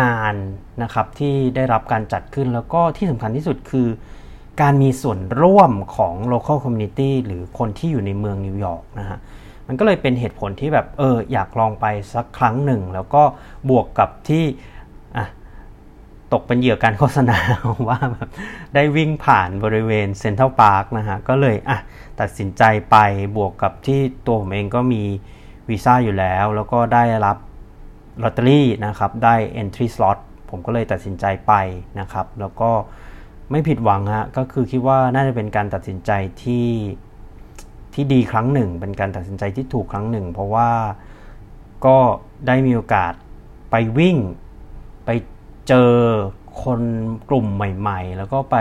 [0.00, 0.34] งาน
[0.82, 3.88] นะครับที่ได้รับการจัดขึ้นแล้วก็ที่สำคัญที่สุดคือ
[4.60, 9.18] การมีส่วนร่วมของ local community หรือคนที่อยู่ในเมืองนิวยอร์กนะฮะ
[9.68, 13.22] มันก็เลยเป็นเหตุผลที่แบบเอออยากลองไปสักครั้งหนึ่ง แล้วก็
[13.70, 14.44] บวกกับที่
[16.32, 17.38] ตกเป็นเหยื่อการโฆษณา
[17.88, 18.28] ว่าแบบ
[18.74, 21.78] ได้วิ่งผ่านบริเวณเซ็นทรัลพาร์คนะฮะก็เลยอะ
[22.20, 22.96] ตัดสินใจไป
[23.36, 25.02] บวกกับที่ตัวผมเองก็มี
[25.68, 27.36] วีซ่าอยู่แล้ว แล้วก็ได้รับ
[28.22, 30.18] ลอตเตอรี่นะครับได้ entry slot
[30.50, 31.52] ผมก็เลยตัดสินใจไป
[32.00, 32.70] นะครับ แล้วก็
[33.50, 36.10] ไม่ผิดหวังฮะก็คือคิดว่าน่าจะเป็นการตัดสินใจ
[36.42, 36.66] ที่
[37.94, 40.70] ที่ดีครั้งหนึ่ง เป็นการตัดสินใจที่ถูกครั้งหนึ่ง เพราะว่า
[41.86, 41.98] ก็
[42.46, 43.12] ได้มีโอกาส
[43.70, 44.16] ไปวิ่ง
[45.04, 45.10] ไป
[45.68, 45.92] เจอ
[46.62, 46.80] คน
[47.28, 48.56] กลุ่มใหม่ ๆ แล้วก็ไป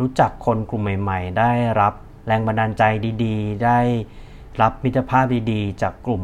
[0.00, 1.94] รู้จักคนกลุ่มใหม่ ๆ ได้รับ
[2.26, 2.82] แรงบันดาลใจ
[3.24, 3.78] ดีๆ ได้
[4.62, 6.22] รับมิตรภาพดีๆ จากกลุ่ม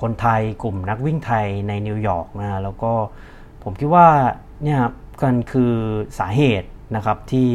[0.00, 2.92] คนไทย กลุ่มนักวิ่งไทยในนิวยอร์กนะแล้วก็
[3.62, 4.08] ผมคิดว่า
[4.62, 4.80] เนี่ย
[5.20, 5.72] กันคือ
[6.18, 7.48] สาเหตุนะครับที่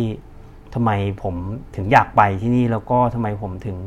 [0.73, 0.91] ทำไม
[1.23, 1.35] ผม
[1.75, 3.77] ถึงอยากไปที่นี่แล้วก็ทำไมผมถึง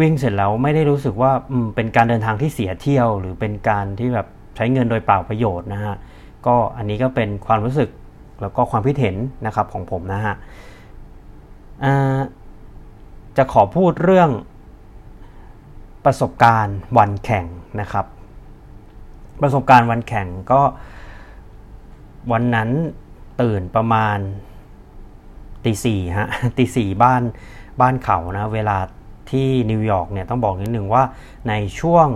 [0.00, 1.32] วิ่งเสร็จแล้วไม่ได้รู้สึกว่า
[1.76, 4.26] เป็นการเดินทางที่เสียเที่ยว หรือเป็นการที่แบบ
[4.56, 5.94] ใช้เงินโดยเปล่าประโยชน์นะฮะ
[6.46, 7.90] ก็อันนี้ก็เป็นความรู้สึก
[8.40, 10.34] แล้วก็ความคิดเห็นนะครับของผมนะฮะ
[13.36, 14.30] จะขอพูดเรื่อง
[16.04, 17.46] ประสบการณ์วันแข่ง
[17.80, 18.06] นะครับ
[19.42, 20.60] ประสบการณ์วันแข่งก็
[22.32, 22.70] วันนั้น
[23.40, 24.18] ตื่นประมาณ
[25.64, 26.28] ตีสี่ฮะ
[26.58, 27.22] ตีสี่บ้าน
[27.80, 28.76] บ้านเขานะเวลา
[29.30, 31.02] ที่นิวยอร์กเนี่ยต้องบอกนิดหนึ่งว่า
[31.48, 32.08] ในช่วง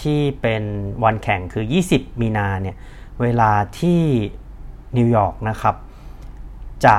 [0.00, 0.62] ที่เป็น
[1.04, 2.76] วันแข่งคือ 20 มีนาเนี่ย
[3.20, 4.02] เวลาที่
[4.96, 5.74] นิวยอร์กนะครับ
[6.84, 6.96] จะ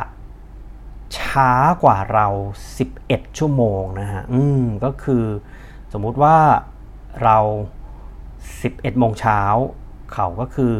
[1.17, 1.51] ช้า
[1.83, 2.27] กว่าเรา
[2.83, 5.25] 11 ชั่วโมงนะฮะ อืม ก็คือ
[5.93, 6.37] สมมุติว่า
[7.23, 7.37] เรา
[8.21, 9.41] 11 โมงเช้า
[10.13, 10.75] เขาก็คือ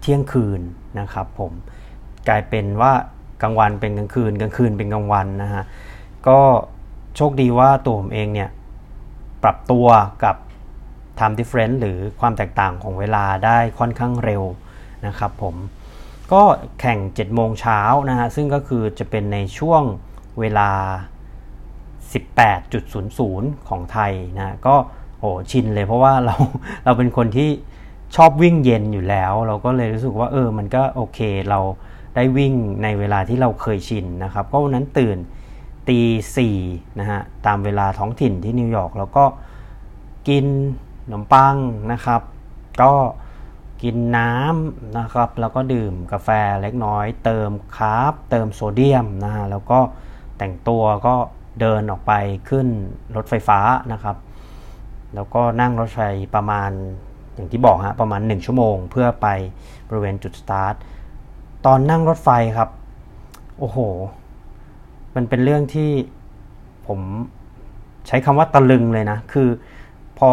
[0.00, 0.60] เที่ยงคืน
[1.00, 1.52] นะครับผม
[2.28, 2.92] กลายเป็นว่า
[3.42, 5.64] กลางวันเป็นกลางคืน กลางคืนเป็นกลางวันนะฮะ
[6.28, 6.40] ก็
[7.16, 8.50] โชคดีว่าตัวผมเองเนี่ย
[9.42, 9.86] ปรับตัว
[10.24, 10.36] กับ
[11.18, 14.42] time difference หรือความแตกต่างของเวลาได้ค่อนข้างเร็ว
[15.06, 15.54] นะครับผม
[16.32, 16.42] ก็
[16.80, 19.82] แข่ง 7 โมงเช้านะฮะ ซึ่งก็คือจะเป็นในช่วง
[20.40, 20.70] เวลา
[22.18, 24.76] 18.00 ของไทยนะ ก็
[25.18, 26.36] โอ้ชินเลยเพราะว่าเรา
[26.84, 27.50] เราเป็นคนที่
[28.16, 31.60] ชอบวิ่งเย็นอยู่แล้ว เราก็เลยรู้สึกว่าเออ มันก็โอเค เรา
[32.14, 32.52] ได้วิ่ง
[32.82, 35.18] ในเวลาที่เราเคยชินนะครับ ก็วันนั้นตื่น
[35.88, 36.00] ตี
[36.36, 36.56] สี่
[36.98, 39.24] นะฮะตามเวลาท้องถิ่นที่นิวยอร์กแล้วก็
[40.28, 40.46] กิน
[41.04, 41.56] ขนมปัง
[41.92, 42.22] นะครับ
[42.82, 42.92] ก็
[43.82, 46.28] กินน้ำนะครับ แล้วก็ดื่มกาแฟ
[46.62, 49.78] เล็กน้อย เติม carb เติมโซเดียมนะฮะแล้วก็
[50.38, 51.14] แต่งตัวก็
[51.60, 52.12] เดินออกไป
[52.48, 52.66] ขึ้น
[53.16, 53.60] รถไฟฟ้า
[53.92, 54.16] นะครับ
[55.14, 56.00] แล้วก็นั่งรถไฟ
[56.34, 56.70] ประมาณ
[57.34, 59.26] อย่างที่บอกฮะประมาณ 1 ชั่วโมง เพื่อไป
[59.88, 60.74] บริเวณจุดสตาร์ท
[61.66, 62.68] ตอนนั่งรถไฟครับ
[63.58, 63.78] โอ้โห
[65.16, 65.90] มันเป็นเรื่องที่
[66.86, 67.00] ผม
[68.06, 69.48] ใช้คำว่าตะลึงเลยนะ คือ
[70.18, 70.30] พอ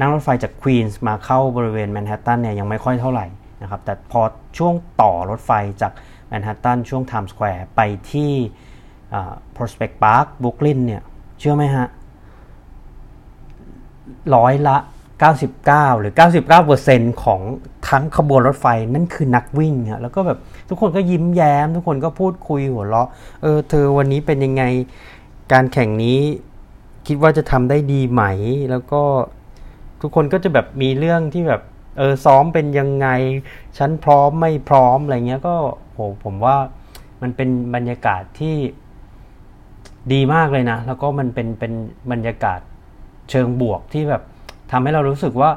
[0.00, 3.26] นั่งรถไฟจากควีนส์มาเข้าบริเวณแมนฮัตตันเนี่ยยังไม่ค่อยเท่าไหร่
[3.62, 4.20] นะครับ แต่พอ
[4.58, 5.52] ช่วงต่อรถไฟ
[5.82, 5.92] จาก
[6.28, 8.32] แมนฮัตตันช่วงไทม์สแควร์ไปที่
[9.56, 11.02] Prospect Park บุคลินเนี่ย
[11.38, 11.86] เชื่อไหมฮะ
[14.34, 14.76] ร้อยละ
[15.22, 16.12] 99 หรือ
[16.66, 17.40] 99%ของ
[17.88, 20.38] ทั้งขบวนรถไฟนั่นคือนักวิ่งฮะแล้วก็แบบ
[20.68, 23.08] ทุกคนก็ยิ้มแย้ม ทุกคนก็พูดคุยหัวเราะ
[23.42, 24.62] เออเธอวันนี้เป็นยังไง
[25.52, 26.18] การแข่งนี้
[27.06, 28.22] คิดว่าจะทำได้ดีไหม
[28.70, 29.02] แล้วก็
[30.00, 31.62] ทุกคนก็จะแบบมีเรื่องที่แบบ
[31.98, 33.08] เออซ้อมเป็นยังไง
[33.78, 35.54] ฉันพร้อมไม่พร้อมอะไรเงี้ยก็
[35.92, 36.56] โหผมว่า
[37.22, 38.56] มันเป็นบรรยากาศที่
[40.12, 41.72] ดีมากเลยนะ แล้วก็มันเป็นเป็น
[42.10, 42.60] บรรยากาศ
[43.30, 44.22] เชิงบวกที่แบบ
[44.70, 45.50] ทำให้เรารู้สึกว่า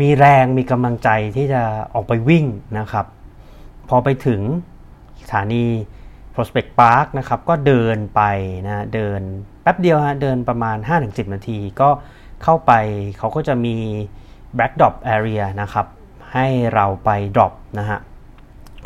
[0.00, 1.62] มีแรงมีกำลังใจที่จะ
[1.94, 2.44] ออกไปวิ่ง
[2.78, 3.06] นะครับ
[3.88, 4.40] พอไปถึง
[5.20, 5.64] สถานี
[6.34, 8.22] Prospect Park นะครับก็เดินไป
[8.66, 9.20] นะเดิน
[9.62, 11.88] แป๊บเดียวฮะเดินประมาณ 5-10 นาที ก็
[12.42, 12.72] เข้าไป
[13.18, 13.76] เขาก็จะมี
[14.58, 15.86] backdrop area นะครับ
[16.32, 17.98] ให้เราไป drop นะฮะ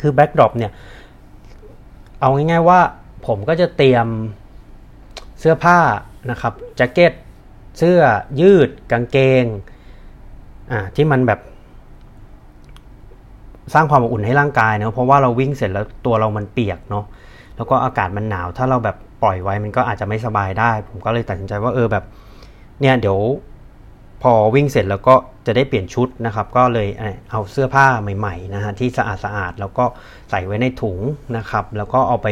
[0.01, 0.71] คือ backdrop เนี่ย
[2.19, 2.79] เอาง่ายๆว่า
[3.27, 4.07] ผมก็จะเตรียม
[5.39, 5.79] เสื้อผ้า
[6.31, 7.13] นะครับแจ็คเก็ต
[7.77, 7.99] เสื้อ
[8.41, 9.45] ยืดกางเกง
[10.71, 11.39] อ่าที่มันแบบ
[13.73, 17.05] สร้างความอบอุ่นให้ร่างกายเนาะเพราะว่าเราวิ่งเสร็จแล้วตัวเรามันเปียกเนาะ
[17.55, 22.03] แล้วก็อากาศมันหนาว ถ้าเราแบบปล่อยไว้มันก็อาจจะไม่สบายได้ ผมก็เลยตัดสินใจว่าเออแบบ
[22.81, 23.19] เนี่ยเดี๋ยว
[24.21, 25.15] พอวิ่งเสร็จแล้วก็
[25.45, 26.87] จะได้เปลี่ยนชุดนะครับ ก็เลย
[27.31, 27.85] เอาเสื้อผ้า
[28.17, 29.85] ใหม่ๆนะฮะที่สะอาดสะอาดแล้วก็
[30.29, 30.99] ใส่ไว้ในถุง
[31.37, 32.27] นะครับ แล้วก็เอาไป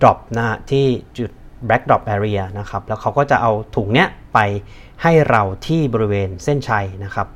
[0.00, 0.86] drop นะฮะที่
[1.18, 1.30] จุด
[1.68, 4.38] back drop area นะครับ แล้วเขาก็จะเอาถุงเนี้ยไป
[5.02, 7.26] ให้เราที่บริเวณเส้นชัยนะครับ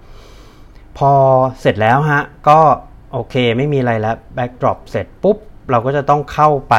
[0.99, 1.13] พอ
[1.61, 2.59] เสร็จแล้วฮะ ก็
[3.13, 5.39] โอเคไม่มีอะไรแล้ว bag drop เสร็จปุ๊บ
[5.71, 6.77] เราก็จะต้องเข้าไป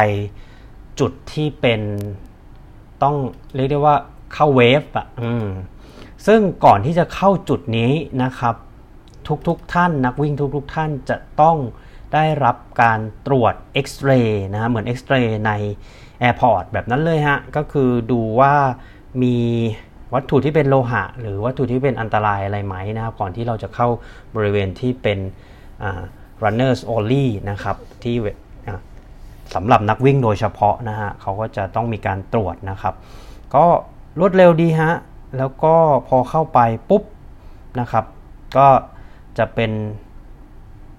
[1.00, 1.82] จุดที่เป็น
[3.04, 3.16] ต้อง
[3.56, 3.96] เรียกได้ว่า
[4.34, 5.48] เข้า wave อะอืม
[6.28, 7.92] ซึ่งก่อนที่จะเข้าจุดนี้
[8.24, 8.56] นะครับ
[9.48, 11.58] ทุกๆทท่านนักวิ่งทุกๆทท่านจะต้อง
[12.14, 15.52] ได้รับการตรวจเอ็กซเรย์นะฮะเหมือนเอ็กซเรย์ใน
[16.22, 18.54] airport แบบนั้นเลยฮะ ก็คือดูว่า
[19.24, 19.38] มี
[20.14, 23.88] วัตถุที่เป็นโลหะ หรือวัตถุที่เป็นอันตรายอะไรไหมนะครับ ก่อนที่เราจะเข้า
[24.36, 25.20] บริเวณที่เป็น
[26.44, 28.16] runners only นะครับ ที่
[29.56, 32.94] สำหรับนักวิ่งโดยเฉพาะนะฮะเขาก็จะต้องมีการตรวจนะครับ
[33.56, 33.66] ก็
[34.20, 34.94] รวดเร็วดีฮะ
[35.38, 35.74] แล้วก็
[36.08, 36.60] พอเข้าไป
[36.90, 37.04] ปุ๊บ
[37.80, 38.06] นะครับ
[38.58, 38.68] ก็
[39.38, 39.72] จะเป็น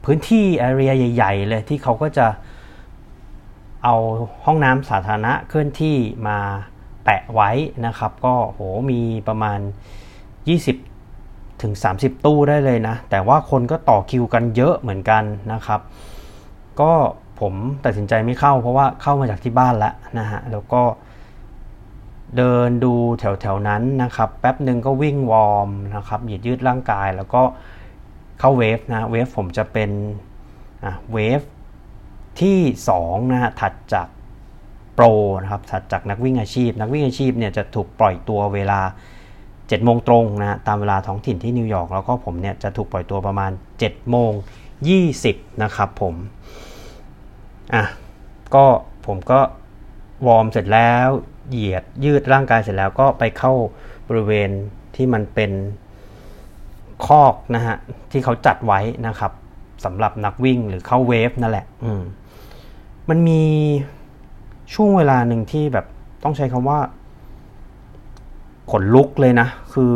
[0.04, 2.26] พื้นที่แอเรียใหญ่ ๆ เลยที่เขาก็จะ
[3.84, 3.94] เอา
[4.44, 5.96] ห้องน้ำสาธารณะเคลื่อนที่
[6.28, 6.38] มา
[7.04, 7.50] แปะไว้
[7.86, 8.60] นะครับ ก็โห
[8.90, 9.58] มีประมาณ
[10.80, 15.22] 20ถึง30 ตู้ได้เลยนะ แต่ว่าคนก็ต่อคิวกันเยอะเหมือนกัน
[15.52, 15.80] นะครับ
[16.80, 16.92] ก็
[17.40, 17.54] ผม
[17.84, 20.82] ตัดสินใจไม่เข้าเพราะว่าเข้ามาจากที่บ้านแล้วนะฮะแล้วก็
[22.36, 27.42] เดินดูแถวๆนั้นนะครับ แป๊บหนึ่งก็วิ่ง warm นะครับหยืดยืดร่างกายแล้วก็
[28.40, 29.90] เข้า wave นะ wave ผมจะเป็น
[31.12, 31.40] wave
[32.40, 32.58] ที่
[32.96, 34.08] 2นะฮะถัดจาก
[34.94, 35.06] โปร
[35.42, 38.80] นะครับถัดจากนักวิ่งอาชีพ นักวิ่งอาชีพเนี่ยจะถูกปล่อยตัวเวลา
[39.32, 44.32] 7โมงตรงนะตามเวลาท้องถิ่นที่นิวยอร์กแล้วก็ผมเนี่ยจะถูกปล่อยตัวประมาณ7โมง
[45.02, 46.14] 20นะครับผม
[47.74, 47.84] อะ
[48.54, 48.64] ก็
[49.06, 49.40] ผมก็
[50.26, 51.08] วอร์มเสร็จแล้ว
[51.48, 53.52] เหยียดยืดร่างกายเสร็จแล้วก็ไปเข้า
[54.08, 54.50] บริเวณ
[54.96, 55.52] ที่มันเป็น
[57.06, 57.76] คอกนะฮะ
[58.10, 59.32] ที่เขาจัดไว้นะครับ
[59.84, 62.02] สำหรับนักวิ่งหรือเข้าเวฟนั่นแหละ อืม
[63.08, 63.42] มันมี
[64.74, 65.86] ช่วงเวลาหนึ่งที่แบบ
[66.24, 66.78] ต้องใช้คำว่า
[68.70, 69.94] ขนลุกเลยนะ คือ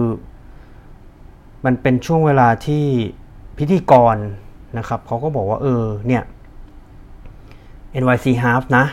[1.64, 2.84] มันเป็นช่วงเวลาที่
[3.58, 4.16] พิธีกร
[4.78, 6.22] นะครับเขาก็บอกว่า เออ เนี่ย
[8.02, 8.84] NYC Half นะ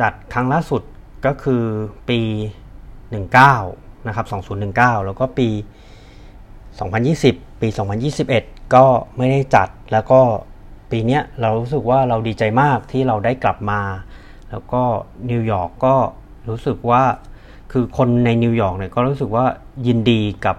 [0.00, 0.82] จัดครั้งล่าสุด
[1.26, 1.62] ก็คือ
[2.08, 2.20] ปี
[3.32, 4.26] 19 นะครับ
[4.72, 5.48] 2019 แล้วก็ปี
[6.74, 7.68] 2020 ปี
[8.20, 8.84] 2021 ก็
[9.16, 10.20] ไม่ได้จัดแล้วก็
[10.90, 13.80] ปีนี้เรารู้สึกว่าเราดีใจมากที่เราได้กลับมา
[14.50, 14.82] แล้วก็
[15.30, 15.94] นิวยอร์กก็
[16.48, 17.02] รู้สึกว่า
[17.72, 19.44] คือคนในนิวยอร์กเนี่ยก็รู้สึกว่า
[19.86, 20.56] ยินดีกับ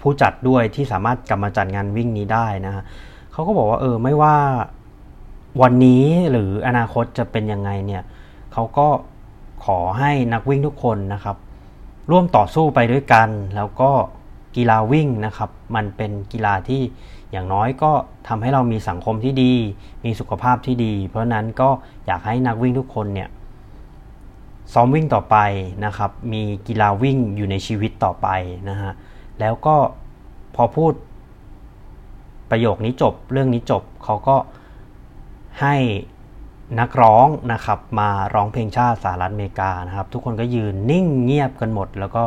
[0.00, 2.84] ผู้จัดด้วยที่สามารถกลับมาจัดงานวิ่งนี้ได้นะฮะ
[3.32, 4.36] เขาก็บอกว่าเออไม่ว่า
[5.62, 8.02] วันนี้หรืออนาคตจะเป็นยังไงเนี่ย
[8.52, 8.88] เขาก็
[9.64, 11.36] ขอให้นักวิ่งทุกคนนะครับ
[12.10, 13.90] ร่วมต่อสู้ไปด้วยกัน แล้วก็
[14.56, 16.82] กีฬาวิ่งนะครับ มันเป็นกีฬาที่
[17.32, 17.92] อย่างน้อยก็
[18.28, 19.54] ทำให้เรามีสังคมที่ดี
[20.04, 21.68] มีสุขภาพที่ดี เพราะนั้นก็
[22.06, 23.28] อยากให้นักวิ่งทุกคนเนี่ย
[24.72, 25.36] ซ้อมวิ่งต่อไป
[25.84, 28.28] นะครับ มีกีฬาวิ่งอยู่ในชีวิตต่อไป
[28.68, 28.92] นะฮะ
[29.40, 29.76] แล้วก็
[30.54, 30.92] พอพูด
[32.50, 34.36] ประโยคนี้จบเรื่องนี้จบเขาก็
[35.60, 35.76] ให้
[36.80, 42.24] นักร้องนะครับมาร้องเพลงชาติสหรัฐอเมริกานะครับ ทุกคนก็ยืนนิ่งเงียบกันหมด แล้วก็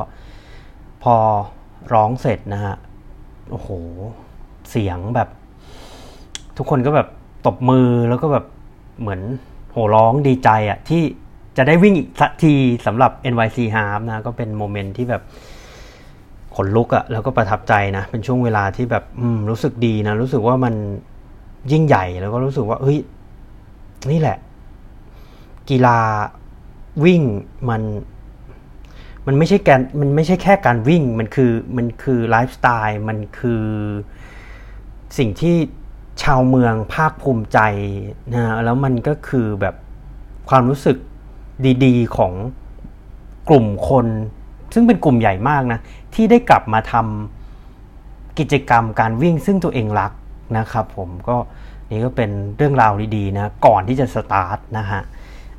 [1.04, 1.16] พอ
[1.94, 2.76] ร้องเสร็จนะฮะ
[3.52, 3.70] โอ้โห
[4.70, 5.30] เสียงแบบ
[6.58, 7.08] ทุกคนก็แบบ
[7.46, 8.46] ตบมือแล้วก็แบบ
[9.02, 9.22] เหมือน
[9.72, 11.02] โห่ร้องดีใจอะที่
[11.58, 12.54] จะได้วิ่งอีกสักที
[12.86, 15.22] สำหรับ NYC Half นะ ก็เป็นโมเมนต์ที่แบบ
[16.56, 19.04] ขนลุกอะแล้วก็ประทับใจนะ เป็นช่วงเวลาที่แบบ
[19.50, 20.74] รู้สึกดีนะ รู้สึกว่ามัน
[21.72, 23.00] ยิ่งใหญ่แล้วก็รู้สึกว่า เฮ้ย
[24.12, 24.38] นี่แหละ
[25.70, 26.00] กีฬา
[27.06, 27.22] วิ่ง
[27.70, 27.82] มัน
[29.26, 33.64] มันไม่ใช่การมันไม่ใช่แค่การวิ่ง มันคือมันคือไลฟ์สไตล์มันคือ
[35.18, 35.56] สิ่งที่
[36.24, 37.60] ชาวเมืองภาคภูมิใจ
[38.34, 39.76] นะแล้วมันก็คือแบบ
[40.50, 40.98] ความรู้สึก
[41.86, 42.34] ดี ๆ ของ
[43.50, 44.08] กลุ่มคน
[44.74, 45.80] ซึ่งเป็นกลุ่มใหญ่มากนะ
[46.14, 50.12] ที่ได้กลับมาทำกิจกรรมการวิ่งซึ่งตัวเองรัก
[50.58, 51.38] นะครับผมก็
[51.90, 55.02] นี่ก็เป็นเรื่องราวดีๆนะก่อนที่จะสตาร์ทนะฮะ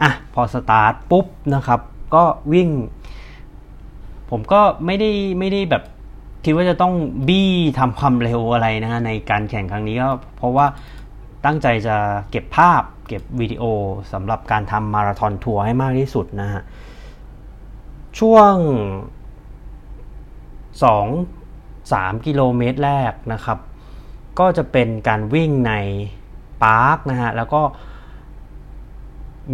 [0.02, 1.80] อะพอสตาร์ทปุ๊บนะครับ
[2.14, 2.68] ก็วิ่ง
[4.30, 5.82] ผมก็ไม่ได้ไม่ได้แบบ
[6.48, 6.94] คิดว่าจะต้อง
[7.28, 10.66] บี้ทำความเร็วอะไรนะฮะในการแข่งครั้งนี้ก็เพราะว่า
[11.44, 11.96] ตั้งใจจะ
[12.30, 13.64] เก็บภาพเก็บวิดีโอ
[14.12, 16.62] สำหรับการทำมาราธอนทัวร์ให้มากที่สุดนะฮะ
[18.18, 18.54] ช่วง
[21.32, 23.58] 2 3 กิโลเมตรแรกนะครับ
[24.38, 25.72] ก็จะเป็นการวิ่งใน
[26.62, 27.62] ปาร์คนะฮะแล้วก็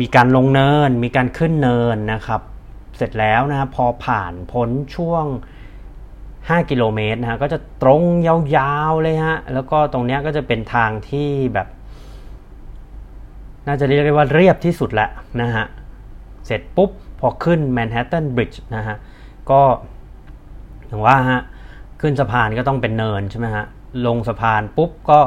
[0.01, 2.41] มีการลงเนิน มีการขึ้นเนินนะครับ
[2.97, 5.27] เสร็จแล้วนะพอผ่านพ้นช่วง
[6.49, 11.69] 5 กิโลเมตรนะฮะก็จะตรงยาวๆเลยฮะแล้วก็ตรงเนี้ยก็จะเป็นทางที่แบบ
[13.67, 15.11] น่าจะเรียกได้ว่าเรียบที่สุดแล้ว
[15.43, 15.67] นะฮะ
[16.47, 16.91] เสร็จปุ๊บ
[17.21, 18.97] พอขึ้นแมนฮัตตันบริดจ์นะฮะ
[19.51, 19.61] ก็
[20.87, 21.41] อย่างว่าฮะ
[22.01, 23.65] ขึ้นสะพานก็ต้องเป็นเนินใช่ไหมฮะ
[24.07, 25.21] ลงสะพานปุ๊บก็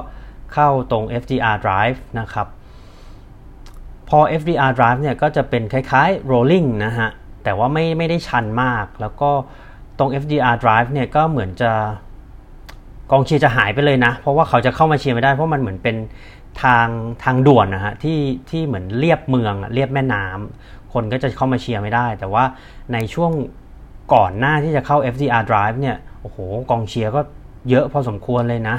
[0.54, 2.48] เข้าตรง FDR Drive นะครับ
[4.10, 7.10] พอ FDR Drive เนี่ยก็จะเป็นคล้ายๆ rolling นะฮะ
[7.44, 9.32] แต่ว่าไม่ไม่ได้ชันมากแล้วก็
[10.00, 11.72] ตรง FDR Drive เนี่ยก็เหมือนจะ
[13.12, 15.96] กองเชียร์จะหายไปเลยนะ เพราะว่าเขาจะเข้ามาเชียร์ไม่ได้ เพราะมันเหมือนเป็น
[16.64, 16.88] ทาง
[17.24, 18.20] ทางด่วนนะฮะที่
[18.50, 22.44] ที่เหมือนเลียบเมืองเลียบแม่น้ำคนก็จะเข้ามาเชียร์ไม่ได้ แต่ว่า
[22.94, 23.32] ในช่วง
[24.14, 26.38] ก่อนหน้าที่จะเข้า FDR Drive เนี่ยโอ้โห
[26.72, 27.22] กองเชียร์ก็
[27.70, 28.78] เยอะพอสมควรเลยนะ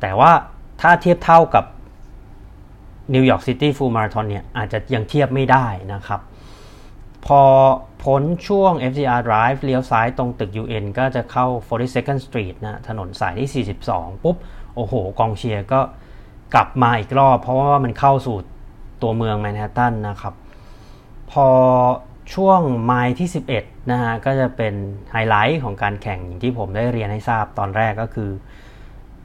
[0.00, 0.30] แต่ว่า
[0.80, 1.64] ถ้าเทียบเท่ากับ
[3.14, 6.20] นิวยอร์กซิตี้ full มาราธอนเนี่ยอาจจะยังเทียบไม่ได้นะครับ
[7.26, 7.40] พอ
[8.06, 14.36] พ้นช่วง FDR Drive เลี้ยวซ้ายตรงตึก UN ก็จะเข้า 42nd Street นะถนนสายที่ 42 ปุ๊บ
[14.74, 15.80] โอ้โห กองเชียร์ก็
[16.54, 18.36] กลับมาอีกรอบ เพราะว่ามันเข้าสู่
[19.02, 20.34] ตัวเมืองแมนฮัตตันนะครับ
[21.32, 21.48] พอ
[22.34, 23.28] ช่วงไมล์ที่
[23.58, 24.74] 11 นะฮะ ก็จะเป็น
[25.12, 28.30] ไฮไลท์ของการแข่งอย่างที่ผมได้เรียนให้ทราบตอนแรกก็คือ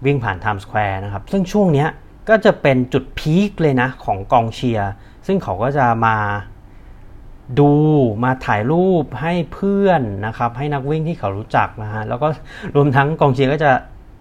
[0.05, 1.85] วิ่งผ่านไทม์สแควร์นะครับ ซึ่งช่วงนี้
[2.29, 4.91] ก็จะเป็นจุด peak เลยนะของกองเชียร์
[5.27, 6.17] ซึ่งเขาก็จะมา
[7.59, 7.73] ดู
[8.23, 12.27] มาถ่ายรูปให้เพื่อนนะครับ ให้นักวิ่งที่เขารู้จักนะฮะแล้วก็
[12.75, 13.71] รวมทั้งกองเชียร์ก็จะ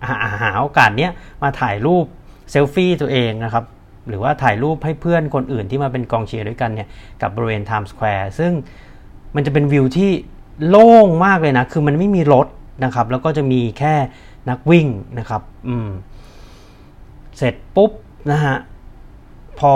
[0.09, 1.13] หาหาโอกาสเนี้ย
[1.43, 2.05] มาถ่ายรูป
[2.51, 3.65] เซลฟี่ตัวเองนะครับ
[4.09, 6.89] หรือว่าถ่ายรูปให้เพื่อนคนอื่นที่มาเป็นกองเชียร์ด้วยกันเนี่ย
[7.23, 8.53] กับบริเวณไทม์สแควร์ซึ่ง
[9.35, 10.11] มันจะเป็นวิวที่
[10.69, 12.47] โล่งมากเลยนะ คือมันไม่มีรถ
[12.85, 13.95] นะครับ แล้วก็จะมีแค่
[14.51, 14.87] นักวิ่ง
[15.19, 15.89] นะครับ อืม
[17.39, 17.91] เสร็จปุ๊บ
[18.31, 18.57] นะฮะ
[19.61, 19.73] พอ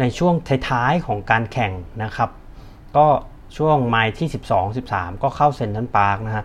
[0.00, 0.34] ในช่วง
[0.68, 1.72] ท้ายๆของการแข่ง
[2.04, 2.30] นะครับ
[2.96, 3.06] ก็
[3.56, 6.44] ช่วงไมล์ที่ 12 13 ก็เข้าเซนทันพาร์คนะฮะ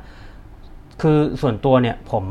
[1.02, 2.26] คือส่วนตัวเนี่ยผม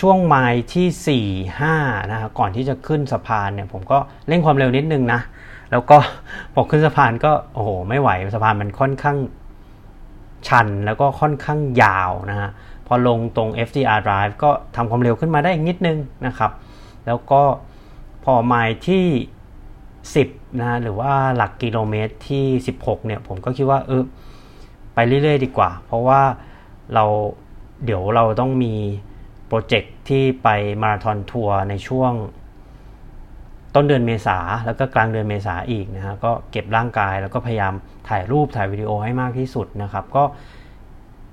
[0.00, 5.20] ช่วงไมล์ที่ 4 5 นะฮะก่อนที่จะขึ้นสะพานเนี่ย ผมก็เร่งความเร็วนิดนึงนะ
[5.70, 5.96] แล้วก็
[6.54, 9.18] พอขึ้นสะพานก็ โอ้โห ไม่ไหวสะพานมันค่อนข้าง
[10.48, 12.50] ชันแล้วก็ค่อนข้างยาวนะฮะ
[12.86, 16.50] พอลงตรง FDR Drive ก็ทำความเร็วขึ้นมาได้นิดนึงนะครับ
[17.06, 17.42] แล้วก็
[18.24, 19.06] พอไมล์ที่
[20.02, 22.46] 10นะหรือว่าหลักกิโลเมตรที่
[22.78, 24.02] 16เนี่ยผมก็คิดว่าเออ
[24.94, 26.22] ไปเรื่อยๆ ดีกว่า เพราะว่า
[26.94, 27.04] เรา
[27.84, 28.74] เดี๋ยวเราต้องมี
[29.46, 30.48] โปรเจกต์ที่ไป
[30.82, 32.12] มาราธอนทัวร์ในช่วง
[33.74, 37.74] ต้นเดือนเมษาแล้วก็กลางเดือนเมษาอีกนะฮะก็เก็บร่างกายแล้วก็พยายาม
[38.08, 40.24] ถ่ายรูปถ่ายวิดีโอให้มากที่สุดนะครับ ก็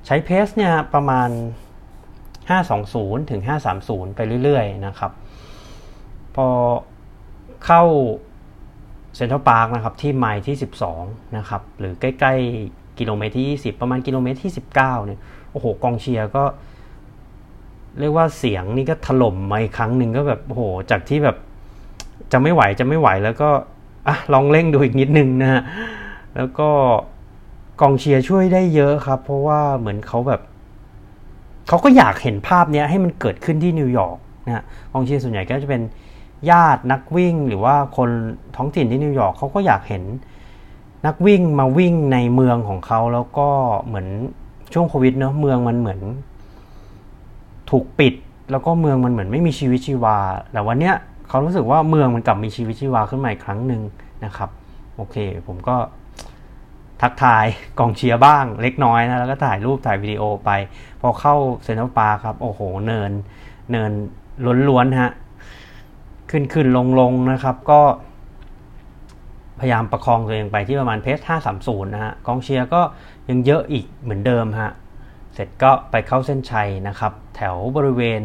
[0.05, 1.29] ใช้เพสเนี่ยประมาณ
[2.49, 3.41] 520 ถึง
[3.79, 5.11] 530 ไปเรื่อยๆ นะครับ
[6.35, 6.47] พอ
[7.65, 7.83] เข้า
[9.15, 10.55] เซ็นทรัลพาร์คนะครับที่ไมล์ที่
[10.95, 12.33] 12 นะครับ หรือใกล้
[12.65, 15.19] ๆ กิโลเมตรที่ 20 ประมาณกิโลเมตรที่ 19 เนี่ย
[15.51, 16.43] โอ้โห กองเชียร์ก็
[17.99, 20.61] เรียกว่าเสียงนี่ก็ถล่มมาอีกครั้งหนึ่งก็แบบ โอ้โห
[20.91, 21.37] จากที่แบบ
[22.31, 23.49] จะไม่ไหวจะไม่ไหวแล้วก็
[24.07, 25.61] อะลองเร่งดูอีกนิดนึงนะฮะ
[26.35, 26.69] แล้วก็
[27.81, 30.41] กองเชียร์ช่วยได้เยอะครับ เพราะว่าเหมือนเขาแบบ
[31.67, 34.63] เขาก็อยากเห็นภาพเนี้ยให้มันเกิดขึ้นที่นิวยอร์กนะฮะ
[34.93, 35.81] กองเชียร์ส่วนใหญ่ก็จะเป็น
[36.49, 38.09] ญาตินักวิ่งหรือว่าคน
[38.55, 40.03] ท้องถิ่นที่นิวยอร์กเขาก็อยากเห็น
[41.05, 43.47] นักวิ่งมาวิ่งในเมืองของเขาแล้วก็
[43.85, 44.07] เหมือน
[44.73, 45.99] ช่วงโควิดเนอะเมืองมันเหมือน
[47.69, 48.13] ถูกปิด
[48.51, 50.17] แล้วก็เมืองมันเหมือนไม่มีชีวิตชีวา
[50.51, 50.95] แต่วันเนี้ย
[51.29, 53.81] เขารู้สึกว่าเมืองมันกลับมีชีวิตชีวาขึ้นมาอีกครั้งหนึ่ง
[54.25, 54.49] นะครับ
[54.95, 55.15] โอเค
[55.47, 55.75] ผมก็
[57.01, 57.45] ทักทาย
[57.79, 60.49] กองเชียร์บ้างเล็กน้อยนะ แล้วก็ถ่ายรูปถ่ายวิดีโอไป
[61.01, 63.11] พอเข้าเซนทรัลปาร์คครับ โอ้โห เนิน
[63.71, 63.91] เนิน
[64.69, 65.11] ล้วนๆฮะ
[66.29, 67.81] ขึ้นขึ้นลงลงนะครับ ก็
[69.59, 71.19] พยายามประคองตัวเองไปที่ประมาณเพส
[71.55, 72.81] 530 นะฮะกองเชียร์ก็
[73.29, 74.71] ยังเยอะอีกเหมือนเดิมฮะ
[75.33, 78.21] เสร็จก็ไปเข้าเส้นชัยนะครับ แถวบริเวณ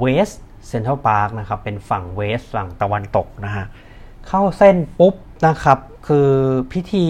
[0.00, 0.30] West
[0.68, 3.64] Central Park นะครับ เป็นฝั่ง West ฝั่งตะวันตกนะฮะ
[4.28, 5.14] เข้าเส้นปุ๊บ
[5.46, 6.30] นะครับ คือ
[6.72, 7.06] พิธี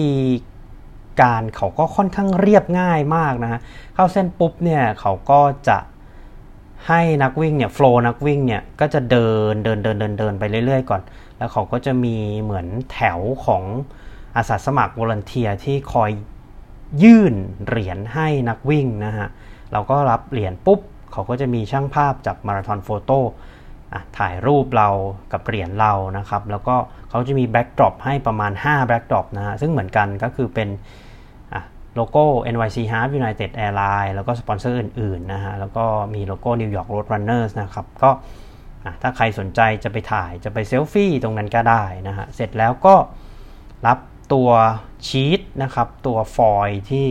[1.21, 3.59] การเขาก็ค่อนข้างเรียบง่ายมากนะฮะ
[3.95, 5.77] เข้าเส้นปุ๊บเนี่ยเขาก็จะ
[6.87, 11.01] ให้นักวิ่งเนี่ย flow นักวิ่งเนี่ยก็จะเดินเดินเดินเดินเดินไปเรื่อยๆก่อน
[11.37, 13.63] แล้วเขาก็จะมีเหมือนแถวของ
[14.35, 16.11] อาสาสมัคร volunteer ที่คอย
[17.03, 17.33] ยื่น
[17.67, 19.27] เหรียญให้นักวิ่งนะฮะ
[19.71, 20.79] เราก็รับเหรียญปุ๊บ
[21.11, 23.19] เขาก็จะมีช่างภาพจาก MarathonFoto
[24.17, 24.89] ถ่ายรูปเรา
[25.31, 26.75] กับเหรียญเรานะครับ แล้วก็
[27.09, 30.69] เขาจะมี backdrop ให้ประมาณ 5 backdrop นะฮะซึ่งเหมือนกันก็คือเป็น
[31.95, 32.23] โลโก้
[32.53, 38.11] NYC Half United Airlines แล้วก็สปอนเซอร์อื่นๆนะฮะ แล้วก็มีโลโก้ New York Road Runners นะครับ ก็
[39.01, 42.95] ถ้าใครสนใจจะไปถ่ายจะไปเซลฟี่ตรงนั้นก็ได้นะฮะ เสร็จแล้วก็
[43.87, 43.99] รับ
[44.33, 44.49] ตัว
[45.07, 47.05] ชีตนะครับ ตัวฟอยที่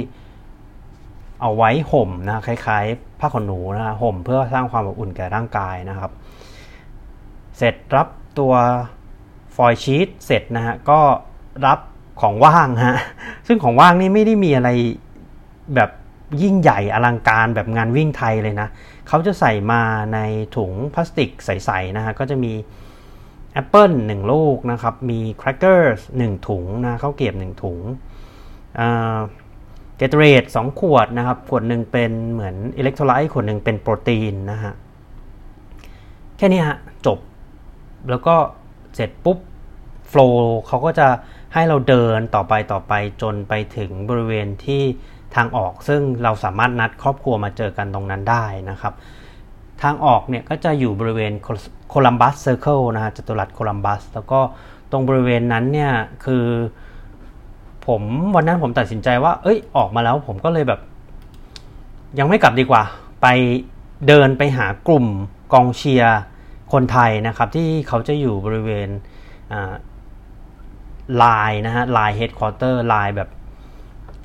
[1.40, 6.10] เอาไว้ห่มนะคล้ายๆผ้าขนหนูนะฮะห่มเพื่อสร้างความอบอุ่นแก่ร่างกายนะครับ
[7.58, 8.08] เสร็จรับ
[8.38, 8.52] ตัว
[9.56, 11.00] ฟอยชีตเสร็จนะฮะก็
[11.66, 11.78] รับ
[12.22, 12.96] ของว่างฮะ
[13.46, 14.70] ซึ่งของว่างนี่ไม่ได้มีอะไร
[15.74, 15.90] แบบ
[16.42, 18.68] ยิ่งใหญ่อลังการแบบงานวิ่งไทยเลยนะ
[19.08, 19.82] เขาจะใส่มา
[20.14, 20.18] ใน
[20.56, 22.52] ถุงพลาสติกใสๆนะฮะก็จะมี
[23.52, 27.78] แอปเปิลหนึ่งลูกนะครับ มีแครกเกอร์หนึ่งถุงนะข้าวเกรียบหนึ่งถุง
[29.96, 34.72] Gatorade สองขวดนะครับ ขวดหนึ่งเป็นเหมือน electrolyte ขวดหนึ่งเป็นโปรตีนนะฮะ
[36.36, 37.18] แค่นี้ฮะ จบ
[38.10, 38.34] แล้วก็
[38.94, 39.38] เสร็จปุ๊บ
[40.08, 41.08] flow เขาก็จะ
[41.54, 42.92] ให้เราเดินต่อไปต่อไป
[43.22, 44.82] จนไปถึงบริเวณที่
[45.34, 48.94] ทางออก ซึ่งเราสามารถนัดครอบครัวมาเจอกันตรงนั้นได้นะครับ
[49.82, 51.32] ทางออกเนี่ยก็จะอยู่บริเวณ
[51.88, 54.40] Columbus Circle นะฮะจัตุรัสโคลัมบัส แล้วก็
[54.90, 55.92] ตรงบริเวณนั้นเนี่ย
[56.24, 56.44] คือ
[57.86, 58.02] ผม
[58.34, 60.80] วันนั้นผมตัดสินใจว่า เอ้ยออกมาแล้วผมก็เลยแบบ
[62.18, 62.82] ยังไม่กลับดีกว่า
[63.22, 63.26] ไป
[64.08, 65.06] เดินไปหากลุ่ม
[65.52, 66.18] กองเชียร์
[66.72, 68.88] คนไทยนะครับ ที่เขาจะอยู่บริเวณ
[71.16, 73.30] ไลน์นะฮะ LINE headquarter LINE แบบ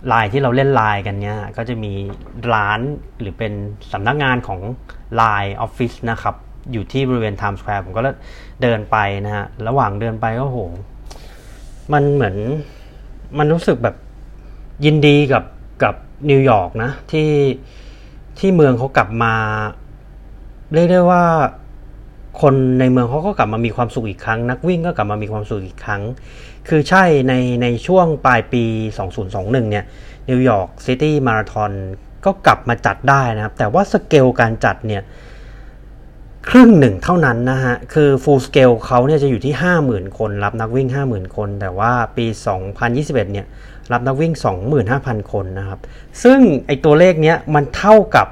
[0.08, 1.94] ไลน์ที่เราเล่นไลน์กันเนี้ยก็จะมี
[2.54, 2.80] ร้าน
[3.20, 3.54] หรือเป็น
[3.92, 4.60] สำนักงานของ
[5.16, 6.36] LINE office นะครับ
[6.72, 8.02] อยู่ที่บริเวณไทม์สแควร์ผมก็
[8.62, 10.60] เดินไปนะฮะ ระหว่างเดินไปก็โห
[11.94, 12.36] มันเหมือน
[13.38, 13.96] มันรู้สึกแบบ
[14.86, 15.44] ยินดีกับ
[15.84, 15.96] กับ
[16.30, 17.30] นิวยอร์กนะ ที่
[18.40, 19.34] ที่เมืองเขากลับมา
[20.74, 21.24] เรียกได้ว่า
[22.42, 26.02] คนในเมืองเขาก็กลับมามีความสุขอีกครั้ง นักวิ่งก็กลับมามีความสุขอีกครั้ง
[26.68, 28.64] คือใช่ในในช่วงปลายปี
[29.18, 29.86] 2021 เนี่ย
[30.30, 31.72] New York City Marathon
[32.26, 35.04] ก็กลับมาจัดได้นะครับ แต่ว่าสเกลการจัดเนี่ย
[36.50, 39.54] ครึ่งหนึ่งเท่านั้นนะฮะ คือ full scale เขาเนี่ยจะอยู่ที่
[39.86, 42.26] 50,000 คน รับนักวิ่ง 50,000 คน แต่ว่าปี
[42.80, 43.48] 2021 เนี่ย
[43.92, 44.34] รับนักวิ่ง
[44.84, 45.80] 25,000 คนนะครับ
[46.24, 48.28] ซึ่งไอตัวเลขเนี้ยมันเท่ากับ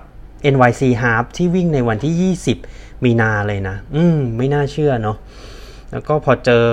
[0.54, 5.18] NYC Half ที่วิ่งในวันที่ 20 มีนาเลยนะ อืม ไม่น่าเชื่อเนาะ
[5.92, 6.66] แล้วก็พอเจอ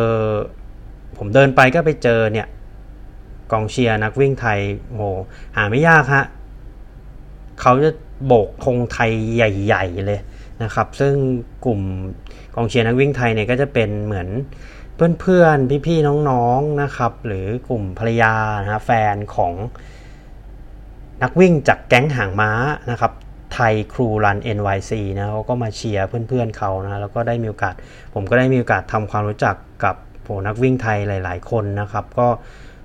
[1.25, 2.47] ผมเดินไปก็ไปเจอเนี่ย
[3.53, 5.03] กองเชียร์นักวิ่งไทยโห
[5.57, 6.25] หาไม่ยากฮะ
[7.61, 7.91] เขาจะ
[8.27, 10.21] โบกธงไทยใหญ่ ๆ เลย
[10.63, 11.15] นะครับ ซึ่ง
[11.65, 11.81] กลุ่ม
[12.55, 14.29] กองเชียร์นักวิ่งไทยเนี่ยก็จะเป็นเหมือน
[15.21, 19.53] เพื่อนๆ พี่ๆ น้องๆ นะครับ หรือกลุ่มภรรยานะแฟนของ
[21.23, 22.51] นักวิ่งจากแก๊งหางม้า
[22.91, 23.13] นะครับ
[23.55, 27.75] ไทยครูรัน NYC นะเขาก็มาเชียร์เพื่อนๆเขานะแล้วก็ได้มีโอกาส
[28.15, 32.29] ผมก็ได้มีโอกาสทำความรู้จักกับ โหนักวิ่งไทยหลาย ๆ คนนะครับ ก็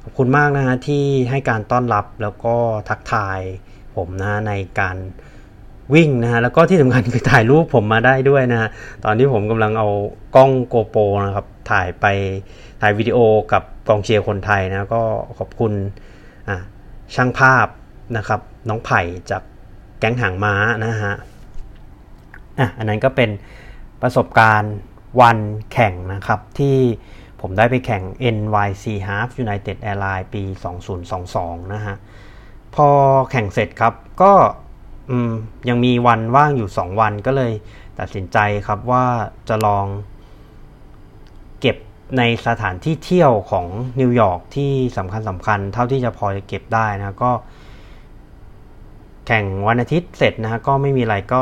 [0.03, 2.55] ขอบคุณมากนะฮะที่ให้การต้อนรับแล้วก็
[2.89, 3.39] ทักทาย
[3.95, 4.97] ผมนะในการ
[5.93, 8.69] วิ่งนะฮะแล้วก็ที่สำคัญคือถ่ายรูปผมมาได้ด้วยนะฮะ
[9.05, 9.89] ตอนที่ผมกำลังเอา
[10.35, 12.05] กล้องโกโปรนะครับ ถ่ายไป
[12.81, 13.17] ถ่ายวิดีโอ
[13.53, 15.03] กับกองเชียร์คนไทยนะก็
[15.37, 15.73] ขอบคุณ
[17.15, 17.67] ช่างภาพ
[18.17, 19.43] นะครับ น้องไผ่จาก
[19.99, 20.53] แก๊งหางม้า
[20.85, 21.13] นะฮะ
[22.59, 23.29] อะอันนั้นก็เป็น
[24.01, 24.75] ประสบการณ์
[25.21, 25.37] วัน
[25.71, 26.77] แข่งนะครับที่
[27.41, 28.03] ผมได้ไปแข่ง
[28.35, 30.43] NYC Half United Airlines ปี
[31.07, 31.95] 2022 นะฮะ
[32.75, 32.87] พอ
[33.31, 34.33] แข่งเสร็จครับก็
[35.69, 37.53] ยังมีวันว่างอยู่ 2 วันก็เลย
[37.99, 39.05] ตัดสินใจครับว่า
[39.49, 39.85] จะลอง
[41.59, 41.77] เก็บ
[42.17, 43.65] ในสถานที่เที่ยวของ
[43.99, 47.31] นิวยอร์กที่สำคัญสำคัญเท่าที่จะพอจะเก็บได้นะก็
[49.27, 51.41] แข่งวันอาทิตย์เสร็จนะฮะก็ไม่มีอะไรก็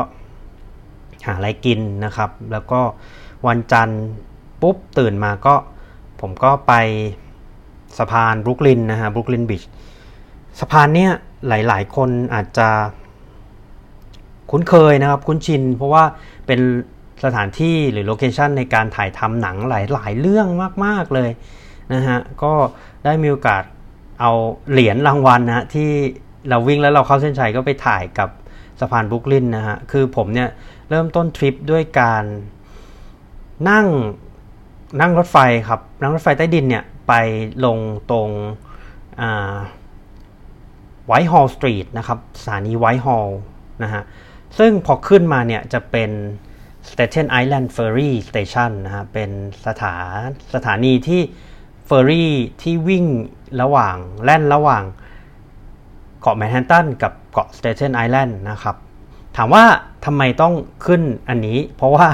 [1.26, 2.80] หาอะไรกินนะครับ แล้วก็
[3.46, 4.02] วันจันทร์
[4.62, 5.54] ปุ๊บตื่นมาก็
[6.20, 6.72] ผมก็ไป
[7.98, 9.62] สะพานบรุกลินนะฮะ Brooklyn Bridge
[10.60, 11.12] สะพานเนี้ย
[11.48, 12.68] หลาย ๆ คนอาจจะ
[14.50, 16.04] คุ้นเคยนะครับ คุ้นชิน เพราะว่า
[16.46, 16.60] เป็น
[17.24, 20.46] สถานที่หรือ location ในการถ่ายทำหนังหลาย ๆ เรื่อง
[20.84, 21.30] มาก ๆ เลย
[21.94, 22.52] นะฮะ ก็
[23.04, 23.62] ได้มีโอกาส
[24.20, 24.32] เอา
[24.70, 25.90] เหรียญรางวัลนะที่
[26.48, 28.28] เราวิ่งแล้วเราเข้าเส้นชัยก็ไปถ่ายกับ
[28.80, 30.48] สะพานบรุกลินนะฮะ คือผมเนี่ย
[30.90, 32.24] เริ่มต้นทริปด้วยการ
[33.70, 33.86] นั่ง
[35.00, 35.36] นั่งรถไฟ
[35.68, 37.12] ครับ นั่งรถไฟใต้ดินเนี่ย ไป
[37.64, 37.78] ลง
[38.10, 38.30] ตรง
[41.06, 43.38] Whitehall Street นะครับสถานี Whitehall
[43.82, 44.02] นะฮะ
[44.58, 46.10] ซึ่งพอขึ้นมาเนี่ย จะเป็น
[46.88, 49.30] Staten Island Ferry Station นะฮะ เป็น
[49.66, 51.20] สถานสถานีที่
[51.86, 52.32] เฟอร์รี่
[52.62, 53.04] ที่วิ่ง
[53.62, 54.84] ระหว่างแล่นระหว่าง
[56.20, 58.76] เกาะแมนฮัตตันกับเกาะสเต t นไอแลนด์นะครับ
[59.36, 59.64] ถามว่า
[60.04, 60.54] ทำไมต้อง
[60.86, 62.06] ขึ้นอันนี้ เพราะว่า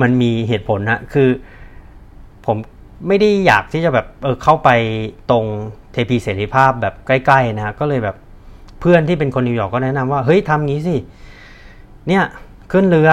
[0.00, 1.28] มันมีเหตุผลนะคือ
[2.46, 2.56] ผม
[3.08, 4.68] ไม่ได้อยากที่จะแบบเออเข้าไป
[5.30, 5.44] ตรง
[5.92, 8.16] เทพีเสรีภาพแบบใกล้ๆนะก็เลยแบบ
[8.80, 10.96] เพื่อนที่เป็นคนนิวยอร์กก็แนะนำว่า เฮ้ยทำงี้สิ
[12.08, 12.24] เนี่ย
[12.72, 13.10] ขึ้นเรือ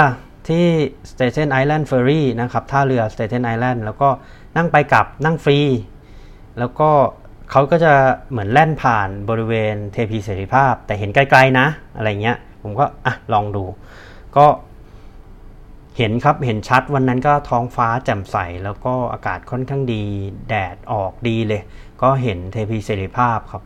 [0.48, 0.66] ที่
[1.10, 4.10] Staten Island Ferry นะครับท่าเรือ Staten Island แล้วก็
[4.58, 5.60] นั่งไปกลับนั่งฟรี
[6.60, 6.90] แล้วก็
[7.52, 7.94] เขาก็จะ
[8.30, 13.64] เหมือนแล่นผ่านบริเวณเทพีเสรีภาพ แต่เห็นไกลๆนะ อะไรเงี้ย ผมก็อะลองดู
[14.38, 14.46] ก็
[15.98, 20.04] เห็นครับเห็นชัดวันนั้นก็ท้องฟ้าแจ่มใส แล้วก็อากาศค่อนข้างดี
[20.50, 21.62] แดดออกดีเลย
[22.02, 23.64] ก็เห็นเทพีเสรีภาพครับ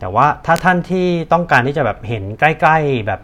[0.00, 3.20] แต่ว่าถ้าท่านที่ต้องการที่จะแบบเห็นใกล้ ๆแบบ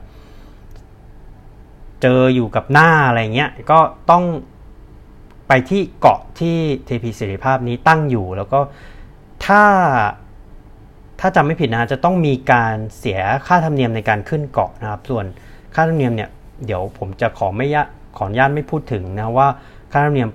[2.02, 3.78] เจออยู่กับหน้าอะไรเงี้ยก็
[4.10, 4.24] ต้อง
[5.48, 8.60] ไปที่เกาะที่เทพีเสรีภาพนี้ตั้งอยู่ แล้วก็
[9.46, 9.62] ถ้า
[11.20, 15.24] ถ้าจำไม่ผิดนะจะต้องมีการเสียค่าธรรมเนียมในการขึ้นเกาะนะครับ ส่วน
[15.74, 16.30] ค่าธรรมเนียมเนี่ย
[16.66, 17.84] เดี๋ยวผมจะขอไม่ยะ
[18.18, 19.48] ขออนุญาตไม่พูดถึงนะว่า
[19.92, 20.30] ค่าธรรมเนียม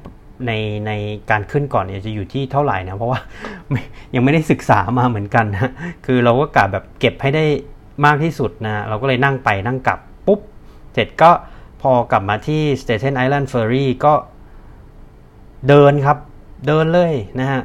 [0.47, 0.51] ใน
[0.87, 0.91] ใน
[1.31, 3.19] การขึ้นก่อนเนี่ยจะอยู่ที่เท่าไหร่นะเพราะว่า
[4.15, 5.71] ยังไม่ได้ศึกษามาเหมือนกันนะ
[6.05, 7.45] คือเราก็กะแบบเก็บให้ได้
[8.05, 10.39] มากที่สุดนะเราก็เลยนั่งไปนั่งกลับปุ๊บ
[10.93, 11.31] เสร็จก็
[11.81, 14.13] พอกลับมาที่ Staten Island Ferry ก็
[15.67, 16.17] เดินครับ
[16.67, 17.61] เดินเลยนะฮะ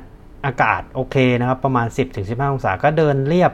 [0.47, 1.87] อากาศโอเคนะครับ ประมาณ
[2.19, 3.53] 10-15 องศาก็เดินเรียบ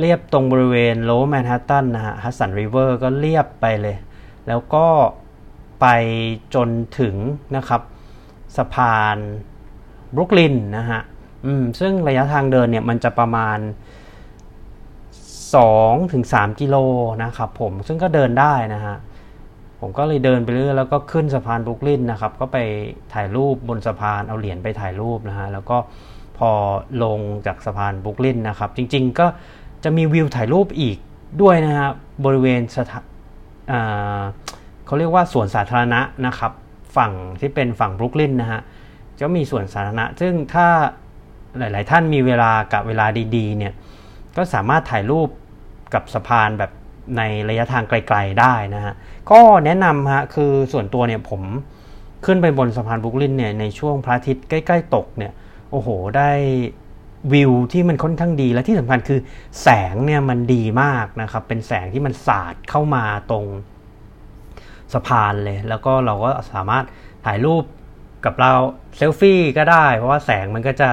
[0.00, 3.96] เรียบตรงบริเวณโลแมนฮัตตันนะฮะฮัสสันริเวอร์ก็เรียบไปเลย
[4.48, 4.86] แล้วก็
[5.80, 5.86] ไป
[6.54, 6.68] จน
[6.98, 7.16] ถึง
[7.56, 7.82] นะครับ
[8.56, 9.16] สะพาน
[10.14, 11.00] บรุกลินนะฮะ
[11.80, 13.58] ซึ่งระยะทางเดินเนี่ยมันจะประมาณ
[15.68, 16.76] 2-3 กิโล
[17.24, 18.96] นะครับผมซึ่งก็เดินได้นะฮะ
[19.80, 22.58] ผมก็เลยเดินไปเรื่อยแล้วก็ขึ้นสะพานบรุกลินนะครับ ก็ไป
[23.14, 25.76] ถ่ายรูปบนสะพานเอาเหรียญไปถ่ายรูปนะฮะแล้วก็
[26.38, 26.50] พอ
[27.02, 29.26] ลงจากสะพานบรุกลินนะครับ จริงๆก็
[29.84, 30.96] จะมีวิวถ่ายรูปอีก
[31.42, 31.88] ด้วยนะฮะ
[32.24, 33.00] บริเวณสถา
[34.86, 36.52] เขาเรียกว่าสวนสาธารณะนะครับ
[36.96, 38.60] ฝั่งที่เป็นฝั่งบรุกลินนะฮะ
[39.18, 40.66] จะมีสวนสาธารณะ ซึ่งถ้า
[41.58, 43.06] หลาย ๆ ท่านมีเวลากับเวลา
[43.36, 43.72] ดีๆเนี่ย
[44.36, 45.28] ก็สามารถถ่ายรูป
[45.94, 46.70] กับสะพานแบบ
[47.16, 48.94] ในระยะทางไกล ๆ ได้นะฮะ
[49.30, 51.42] ก็แนะนำฮะ คือส่วนตัวเนี่ยผม
[52.24, 55.32] ขึ้นไปบนสะพานบรุกลินเนี่ยในช่วงพระอาทิตย์ใกล้ ๆ ตกเนี่ย
[55.70, 56.30] โอ้โห ได้
[57.32, 59.20] วิวที่มันค่อนข้างดีและที่สำคัญคือ
[59.62, 63.44] แสงเนี่ยมันดีมากนะครับ เป็นแสงที่มันสาดเข้ามาตรง
[64.94, 66.84] สะพานเลย แล้วก็เราก็สามารถ
[67.24, 67.64] ถ่ายรูป
[68.24, 68.52] กับเรา
[68.96, 70.88] เซลฟี่ก็ได้ เพราะว่าแสงมันก็จะ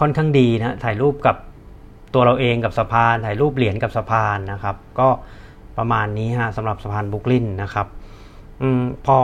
[0.00, 1.36] ค่อนข้างดีนะถ่ายรูปกับ
[2.14, 5.08] ตัวเราเองกับสะพาน ถ่ายรูปเหรียญกับสะพานนะครับ ก็
[5.78, 7.86] ประมาณนี้ฮะสำหรับสะพานบุกลินนะครับ
[8.62, 8.64] อ
[9.06, 9.18] พอ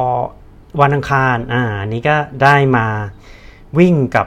[0.81, 2.87] วันอังคารอ่านี้ก็ได้มา
[3.79, 4.27] วิ่งกับ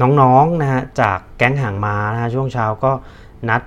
[0.00, 2.92] น้องๆนนะฮะจากแก๊งห่างมานะฮะช่วงเช้าก็
[3.48, 3.62] นัด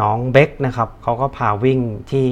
[0.00, 1.80] น้องเบคนะครับเขาก็พาวิ่ง
[2.10, 2.26] ที่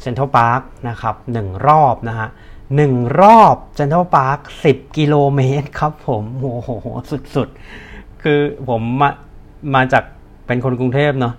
[0.00, 2.28] เซ็นทรัลพาร์คนะครับหนึ่งรอบนะฮะ
[2.76, 6.86] หนึ่งรอบเซ็นทรัลพาร์คสิบกิโลเมตรครับผมโอ้โห
[7.36, 9.10] สุดๆ คือผมมา
[9.74, 10.04] มาจาก
[10.46, 11.34] เป็นคนกรุงเทพเนาะ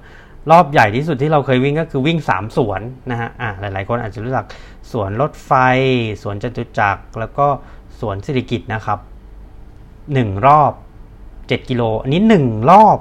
[0.52, 2.82] รอบใหญ่ที่สุดที่เราเคยวิ่งก็คือวิ่งสามสวน
[3.12, 4.46] นะฮะอะหลายๆ คนอาจจะรู้จัก
[4.92, 5.52] สวนรถไฟ
[6.22, 7.48] สวนจตุจักรแล้วก็
[8.00, 9.00] สวนสิริกิตนะครับ
[10.14, 10.72] หนึ่งรอบ
[11.48, 12.98] เจ็ดกิโล อันนี้หนึ่งรอบ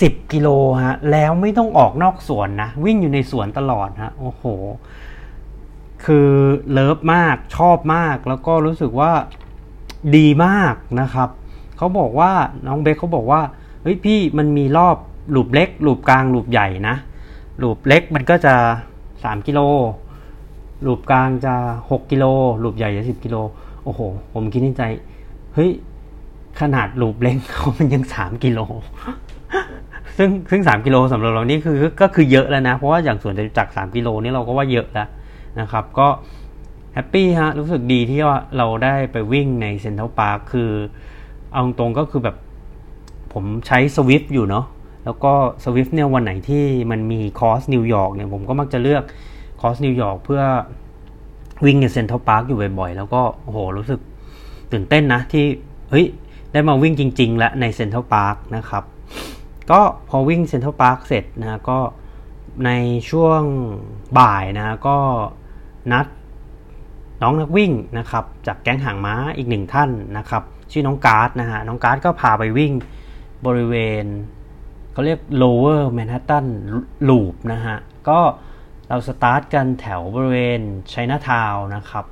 [0.00, 0.48] สิบกิโล
[0.86, 4.44] ฮะ แล้วไม่ต้องออกนอกสวนนะ วิ่งอยู่ในสวนตลอดฮะ โอ้โห
[6.04, 6.30] คือ
[6.70, 9.12] เลิฟมาก ชอบมาก แล้วก็รู้สึกว่า
[10.16, 11.28] ดีมากนะครับ
[11.76, 12.32] เขาบอกว่า
[12.66, 13.40] น้องเบคเขาบอกว่า
[13.82, 14.96] เฮ้ยพี่มันมีรอบ
[15.30, 16.96] loop เล็ก loop กลาง loop ใหญ่นะ
[17.58, 18.54] loop เล็กมันก็จะ
[19.22, 19.60] สามกิโล
[20.82, 21.54] loop กลางจะ
[21.90, 22.24] หกกิโล
[22.60, 23.36] loop ใหญ่จะสิบกิโล
[23.84, 24.00] โอ้โห
[24.32, 24.82] ผมคิดในใจ
[25.54, 25.70] เฮ้ย
[26.60, 28.60] ขนาด loop เล็กเขามันยังสามกิโล
[30.18, 35.08] ซึ่งซึ่งสามกิโลสำหรับเรานี่คือก็คือเยอะแล้วนะ เพราะว่าอย่างสวนจตุสามกิโลนี่เราก็ว่าเยอะแล้ว
[35.60, 36.08] นะครับ ก็
[36.94, 40.70] happy ฮะ รู้สึกดีที่ว่าเราได้ไปวิ่งในเซ็นทรัลพาร์คคือ
[41.52, 42.36] เอาตรงก็คือแบบ
[43.32, 44.66] ผมใช้ Zwift อยู่เนาะ
[45.04, 45.32] แล้วก็
[45.64, 49.02] Zwift เนี่ยวันไหนที่มันมีคอร์สนิวยอร์กเนี่ยผมก็มักจะเลือก
[49.60, 50.42] คอร์สนิวยอร์กเพื่อ
[51.64, 54.00] วิ่งในเซ็นทรัลพาร์คอยู่บ่อยๆ แล้วก็โหรู้สึก
[54.72, 55.44] ตื่นเต้นนะที่
[55.90, 56.06] เฮ้ย
[56.52, 58.84] ได้มาวิ่งจริง ๆ และในเซ็นทรัลพาร์คนะครับ
[59.70, 61.78] ก็พอวิ่งเซ็นทรัลพาร์คเสร็จนะก็
[62.66, 62.70] ใน
[63.10, 63.42] ช่วง
[64.18, 64.96] บ่ายนะก็
[65.92, 66.06] นัด
[67.22, 72.72] น้องนักวิ่งนะครับจากแก๊งหางม้าอีกหนึ่งท่านนะครับ ชื่อน้องการ์ดนะฮะน้องการ์ดก็พาไปวิ่ง
[73.46, 74.04] บริเวณ
[74.92, 76.46] เขาเรียก lower Manhattan
[77.08, 77.76] loop นะฮะ
[78.08, 78.18] ก็
[78.88, 82.04] เราสตาร์ทกันแถวบริเวณไชน่าทาวน์นะครับ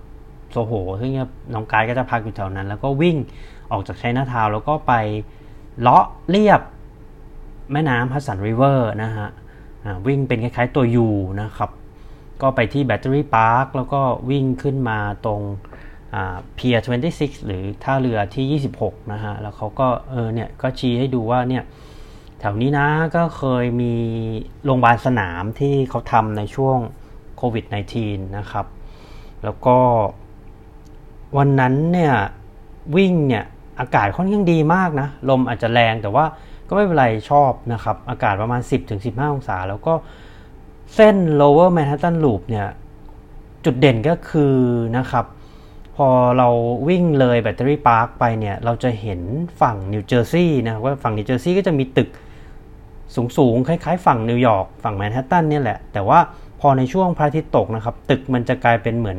[0.51, 1.12] โซโหซึ่ง
[1.55, 3.16] น้องการ์ดก็จะพักอยู่แถวนั้น แล้วก็วิ่ง
[3.73, 4.93] ออกจากไชน่าทาวน์แล้วก็ไป
[5.81, 6.61] เลาะเลียบ
[7.73, 9.29] แม่น้ำ Hudson River นะฮะ
[10.07, 11.09] วิ่งเป็นคล้ายๆตัว U
[11.43, 11.71] นะครับ
[12.43, 14.01] ก็ไปที่แบตเตอรี่พาร์คแล้วก็
[14.31, 15.41] วิ่งขึ้นมาตรง
[16.57, 16.83] Pier
[17.14, 21.64] 26 หรือท่าเรือที่ 26 นะฮะ แล้วเขาก็เออเนี่ยก็ชี้ให้ดูว่าเนี่ย
[22.41, 23.95] แถวนี้นะก็เคยมี
[24.64, 26.79] โรงพยาบาลสนามที่เขาทำในช่วง
[27.37, 27.64] โควิด
[28.01, 28.66] -19 นะครับ
[29.45, 29.79] แล้วก็
[31.37, 32.14] วันนั้นเนี่ย
[32.97, 33.45] วิ่งเนี่ย
[33.81, 36.24] อากาศค่อนข้างดีมากนะ ลมอาจจะแรงแต่ว่า
[36.68, 38.61] ก็ไม่เป็นไรชอบนะครับ อากาศประมาณ
[38.97, 39.95] 10-15 องศา แล้วก็
[40.95, 42.66] เส้น lower Manhattan loop เนี่ย
[43.64, 44.55] จุดเด่นก็คือ
[44.97, 45.26] นะครับ
[45.97, 46.09] พอ
[46.39, 46.49] เรา
[46.89, 49.20] วิ่งเลยแบตเตอรี่พาร์คไปเนี่ย เราจะเห็น
[49.61, 52.09] ฝั่งนิวเจอร์ซีย์นะว่าฝั่งนิวเจอร์ซีย์ก็จะมีตึก
[53.39, 56.18] สูงๆ คล้ายๆ ฝั่งนิวยอร์กฝั่งแมนฮัตตันเนี่ยแหละ แต่ว่า
[56.61, 59.18] พอในช่วงพระอาทิตย์ตกนะครับ ตึกมันจะกลายเป็นเหมือน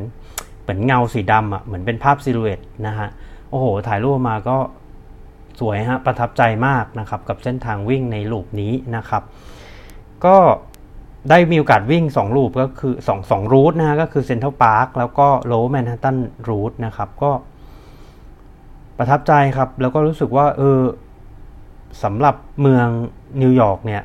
[0.61, 3.09] เหมือนเงาสีดำอะเหมือนเป็นภาพ silhouetteนะฮะ
[3.51, 4.57] โอ้โห ถ่ายรูปมาก็
[5.59, 9.23] สวยฮะ ประทับใจมากนะครับ กับเส้นทางวิ่งใน loop นี้นะครับ
[10.25, 10.37] ก็
[11.29, 17.31] ได้มีโอกาสวิ่ง2 route ก็คือ2 2 route นะฮะก็คือเซ็นทรัลพาร์คแล้วก็ lower Manhattan route นะครับ ก็
[18.97, 20.79] ประทับใจครับ แล้วก็รู้สึกว่า เออ
[22.03, 22.87] สำหรับเมือง
[23.41, 24.03] นิวยอร์กเนี่ย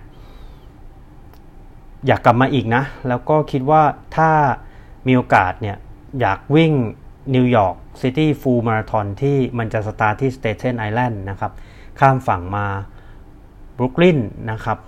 [2.07, 3.82] อยากกลับมาอีกนะ แล้วก็คิดว่า
[4.16, 4.30] ถ้า
[5.07, 5.76] มีโอกาสเนี่ย
[6.20, 6.72] อยากวิ่ง
[7.34, 11.53] New York City Full Marathon ที่มันจะสตาร์ทที่สเตเทนไอแลนด์นะครับ
[12.01, 12.66] ข้ามฝั่งมา
[13.77, 14.18] บรุกลิน
[14.51, 14.79] นะครับ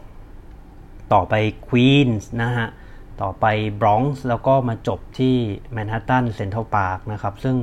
[1.12, 1.34] ต่อไป
[1.66, 2.68] ควีนส์นะฮะ
[3.22, 3.46] ต่อไป
[3.80, 5.36] บรอนซ์แล้วก็มาจบที่
[5.72, 7.56] แมนฮัตตันเซ็นทรัลพาร์คนะครับ ซึ่ง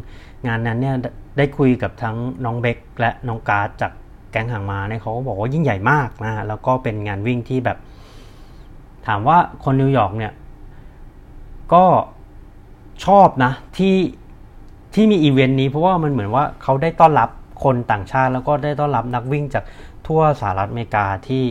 [0.48, 0.96] งานนั้นเนี่ย
[1.38, 3.92] ได้คุยกับทั้งน้องเบคและน้องการ์ดจาก
[4.32, 7.78] แก๊งหางม้าเนี่ยเขาก็บอกว่ายิ่งใหญ่มากนะฮะแล้วก็เป็นงานวิ่งที่แบบ
[9.08, 10.34] ถามว่าคนนิวยอร์กเนี่ย
[11.74, 11.86] ก็
[13.06, 13.96] ชอบนะที่
[14.96, 17.30] ที่มีอีเวนต์นี้เพราะว่ามันเหมือนว่าเขาได้ต้อนรับ
[17.64, 19.64] คนต่างชาติ แล้วก็ได้ต้อนรับนักวิ่งจาก
[20.08, 21.44] ทั่วสหรัฐอเมริกาที่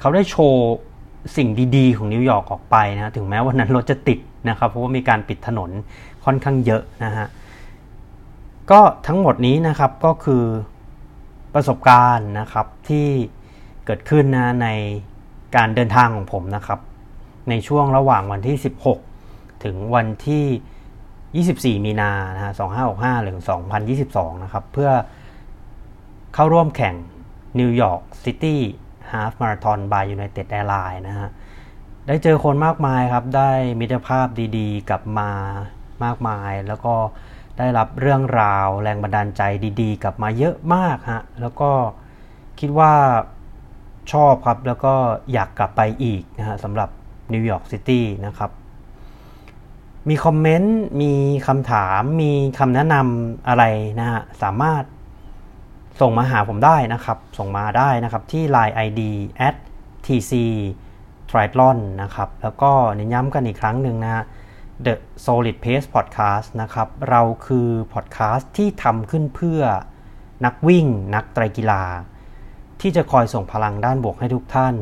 [0.00, 0.64] เขาได้โชว์
[1.36, 4.18] สิ่งดีๆ ของนิวยอร์กออกไปนะถึงแม้วันนั้นรถจะติด
[4.48, 5.70] นะครับเพราะว่ามีการปิดถนน
[6.24, 7.26] ค่อนข้างเยอะนะฮะ
[8.70, 10.44] ก็ทั้งหมดนี้นะครับก็คือ
[11.54, 13.06] ประสบการณ์นะครับที่
[13.86, 14.68] เกิดขึ้นนะใน
[15.56, 16.80] การเดินทางของผมนะครับ
[17.48, 18.56] ในช่วงระหว่างวันที่
[19.10, 20.44] 16 ถึงวันที่
[21.32, 22.52] 24 มีนานะฮะ
[22.88, 23.38] 2565 หรือ
[23.90, 24.90] 2022 นะครับ เพื่อ
[26.34, 26.94] เข้าร่วมแข่ง
[27.58, 31.28] New York City Half Marathon by United Airlines นะฮะ
[32.06, 33.50] ได้เจอคนมากมายครับ ได้
[33.80, 34.26] มิตรภาพ
[34.58, 35.30] ดีๆ กลับมา
[36.04, 36.94] มากมาย แล้วก็
[37.58, 39.42] ได้รับเรื่องราวแรงบันดาลใจ
[39.80, 41.70] ดีๆ กลับมาเยอะมากฮะ แล้วก็
[42.60, 42.92] คิดว่า
[44.12, 44.94] ชอบครับ แล้วก็
[45.32, 46.90] อยากกลับไปอีกนะฮะสำหรับ
[47.32, 48.50] นิวยอร์กซิตี้นะครับ
[50.08, 51.12] มีคอมเมนต์ มี
[51.46, 53.64] คำถาม มีคำแนะนำอะไร
[54.00, 54.84] นะฮะ สามารถ
[56.00, 59.00] ส่งมาหาผมได้นะครับ ส่งมาได้นะครับที่ Line ID
[59.48, 59.54] at
[60.06, 60.32] TC
[61.30, 64.24] Triathlon นะครับ แล้วก็เน้นย้ำกันอีกครั้งหนึ่งนะฮะ
[64.84, 64.94] The
[65.24, 69.60] Solid Pace Podcast นะครับ เราคือพอดแคสต์ที่ทำขึ้นเพื่อ
[70.44, 71.82] นักวิ่ง นักไตรกีฬา
[72.80, 74.74] ที่จะคอยส่งพลังด้านบวกให้ทุกท่าน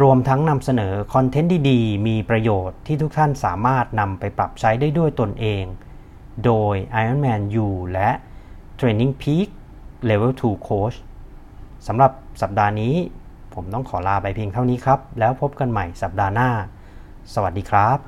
[0.00, 5.64] รวมทั้งนำเสนอคอนเทนต์ดีๆ มีประโยชน์ที่ทุกท่านสามารถนำไปปรับใช้ได้ด้วยตนเอง
[6.44, 8.10] โดย Ironman U และ
[8.78, 9.48] Training Peak
[10.08, 10.96] Level 2 Coach
[11.86, 12.12] สำหรับ
[12.42, 12.94] สัปดาห์นี้
[13.54, 16.50] ผมต้องขอลาไปเพียงเท่านี้ครับ แล้วพบกันใหม่สัปดาห์หน้า
[17.34, 17.98] สวัสดีครับ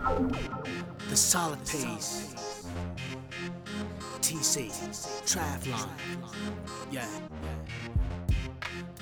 [1.13, 2.11] The solid pace.
[4.25, 4.55] TC.
[5.31, 5.89] Travlon.
[6.91, 7.13] Yeah.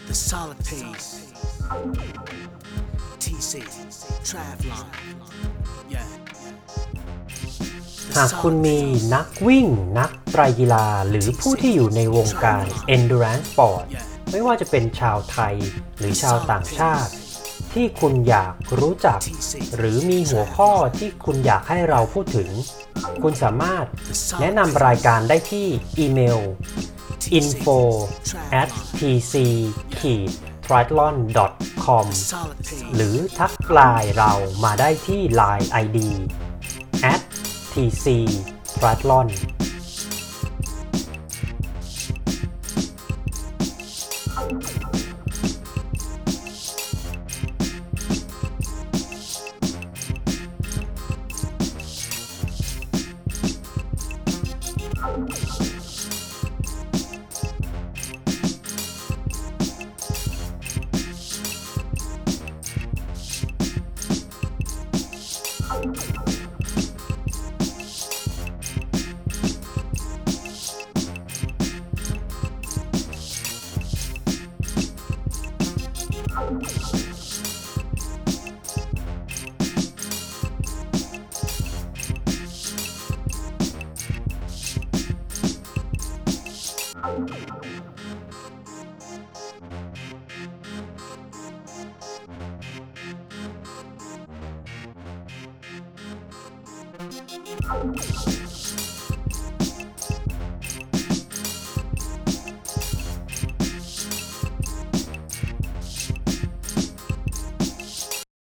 [0.08, 1.08] The solid pace.
[3.24, 3.52] TC.
[4.28, 4.86] Travlon.
[5.94, 6.06] Yeah.
[8.08, 9.04] The หากคุณ solid มี pace.
[9.14, 9.66] นักวิ่ง
[9.98, 12.64] นักไตรกีฬา หรือผู้ที่อยู่ในวงการ
[12.96, 13.84] endurance sport
[14.30, 15.54] ไม่ว่าจะเป็นชาวไทย
[15.98, 17.10] หรือชาวต่างชาติ
[17.74, 19.18] ที่คุณอยากรู้จัก
[19.76, 22.50] หรือมีหัวข้อที่คุณอยากให้เราพูดถึง
[23.22, 23.84] คุณสามารถ
[24.40, 25.66] แนะนำรายการได้ที่
[25.98, 26.40] อีเมล
[27.38, 27.78] info
[28.60, 29.34] at tc
[30.66, 31.14] triathlon
[31.84, 32.92] com Solid pace.
[32.94, 34.32] หรือทักไลน์เรา
[34.64, 35.98] มาได้ที่ Line ID
[37.12, 37.22] at
[37.72, 38.06] tc
[38.80, 39.26] triathlon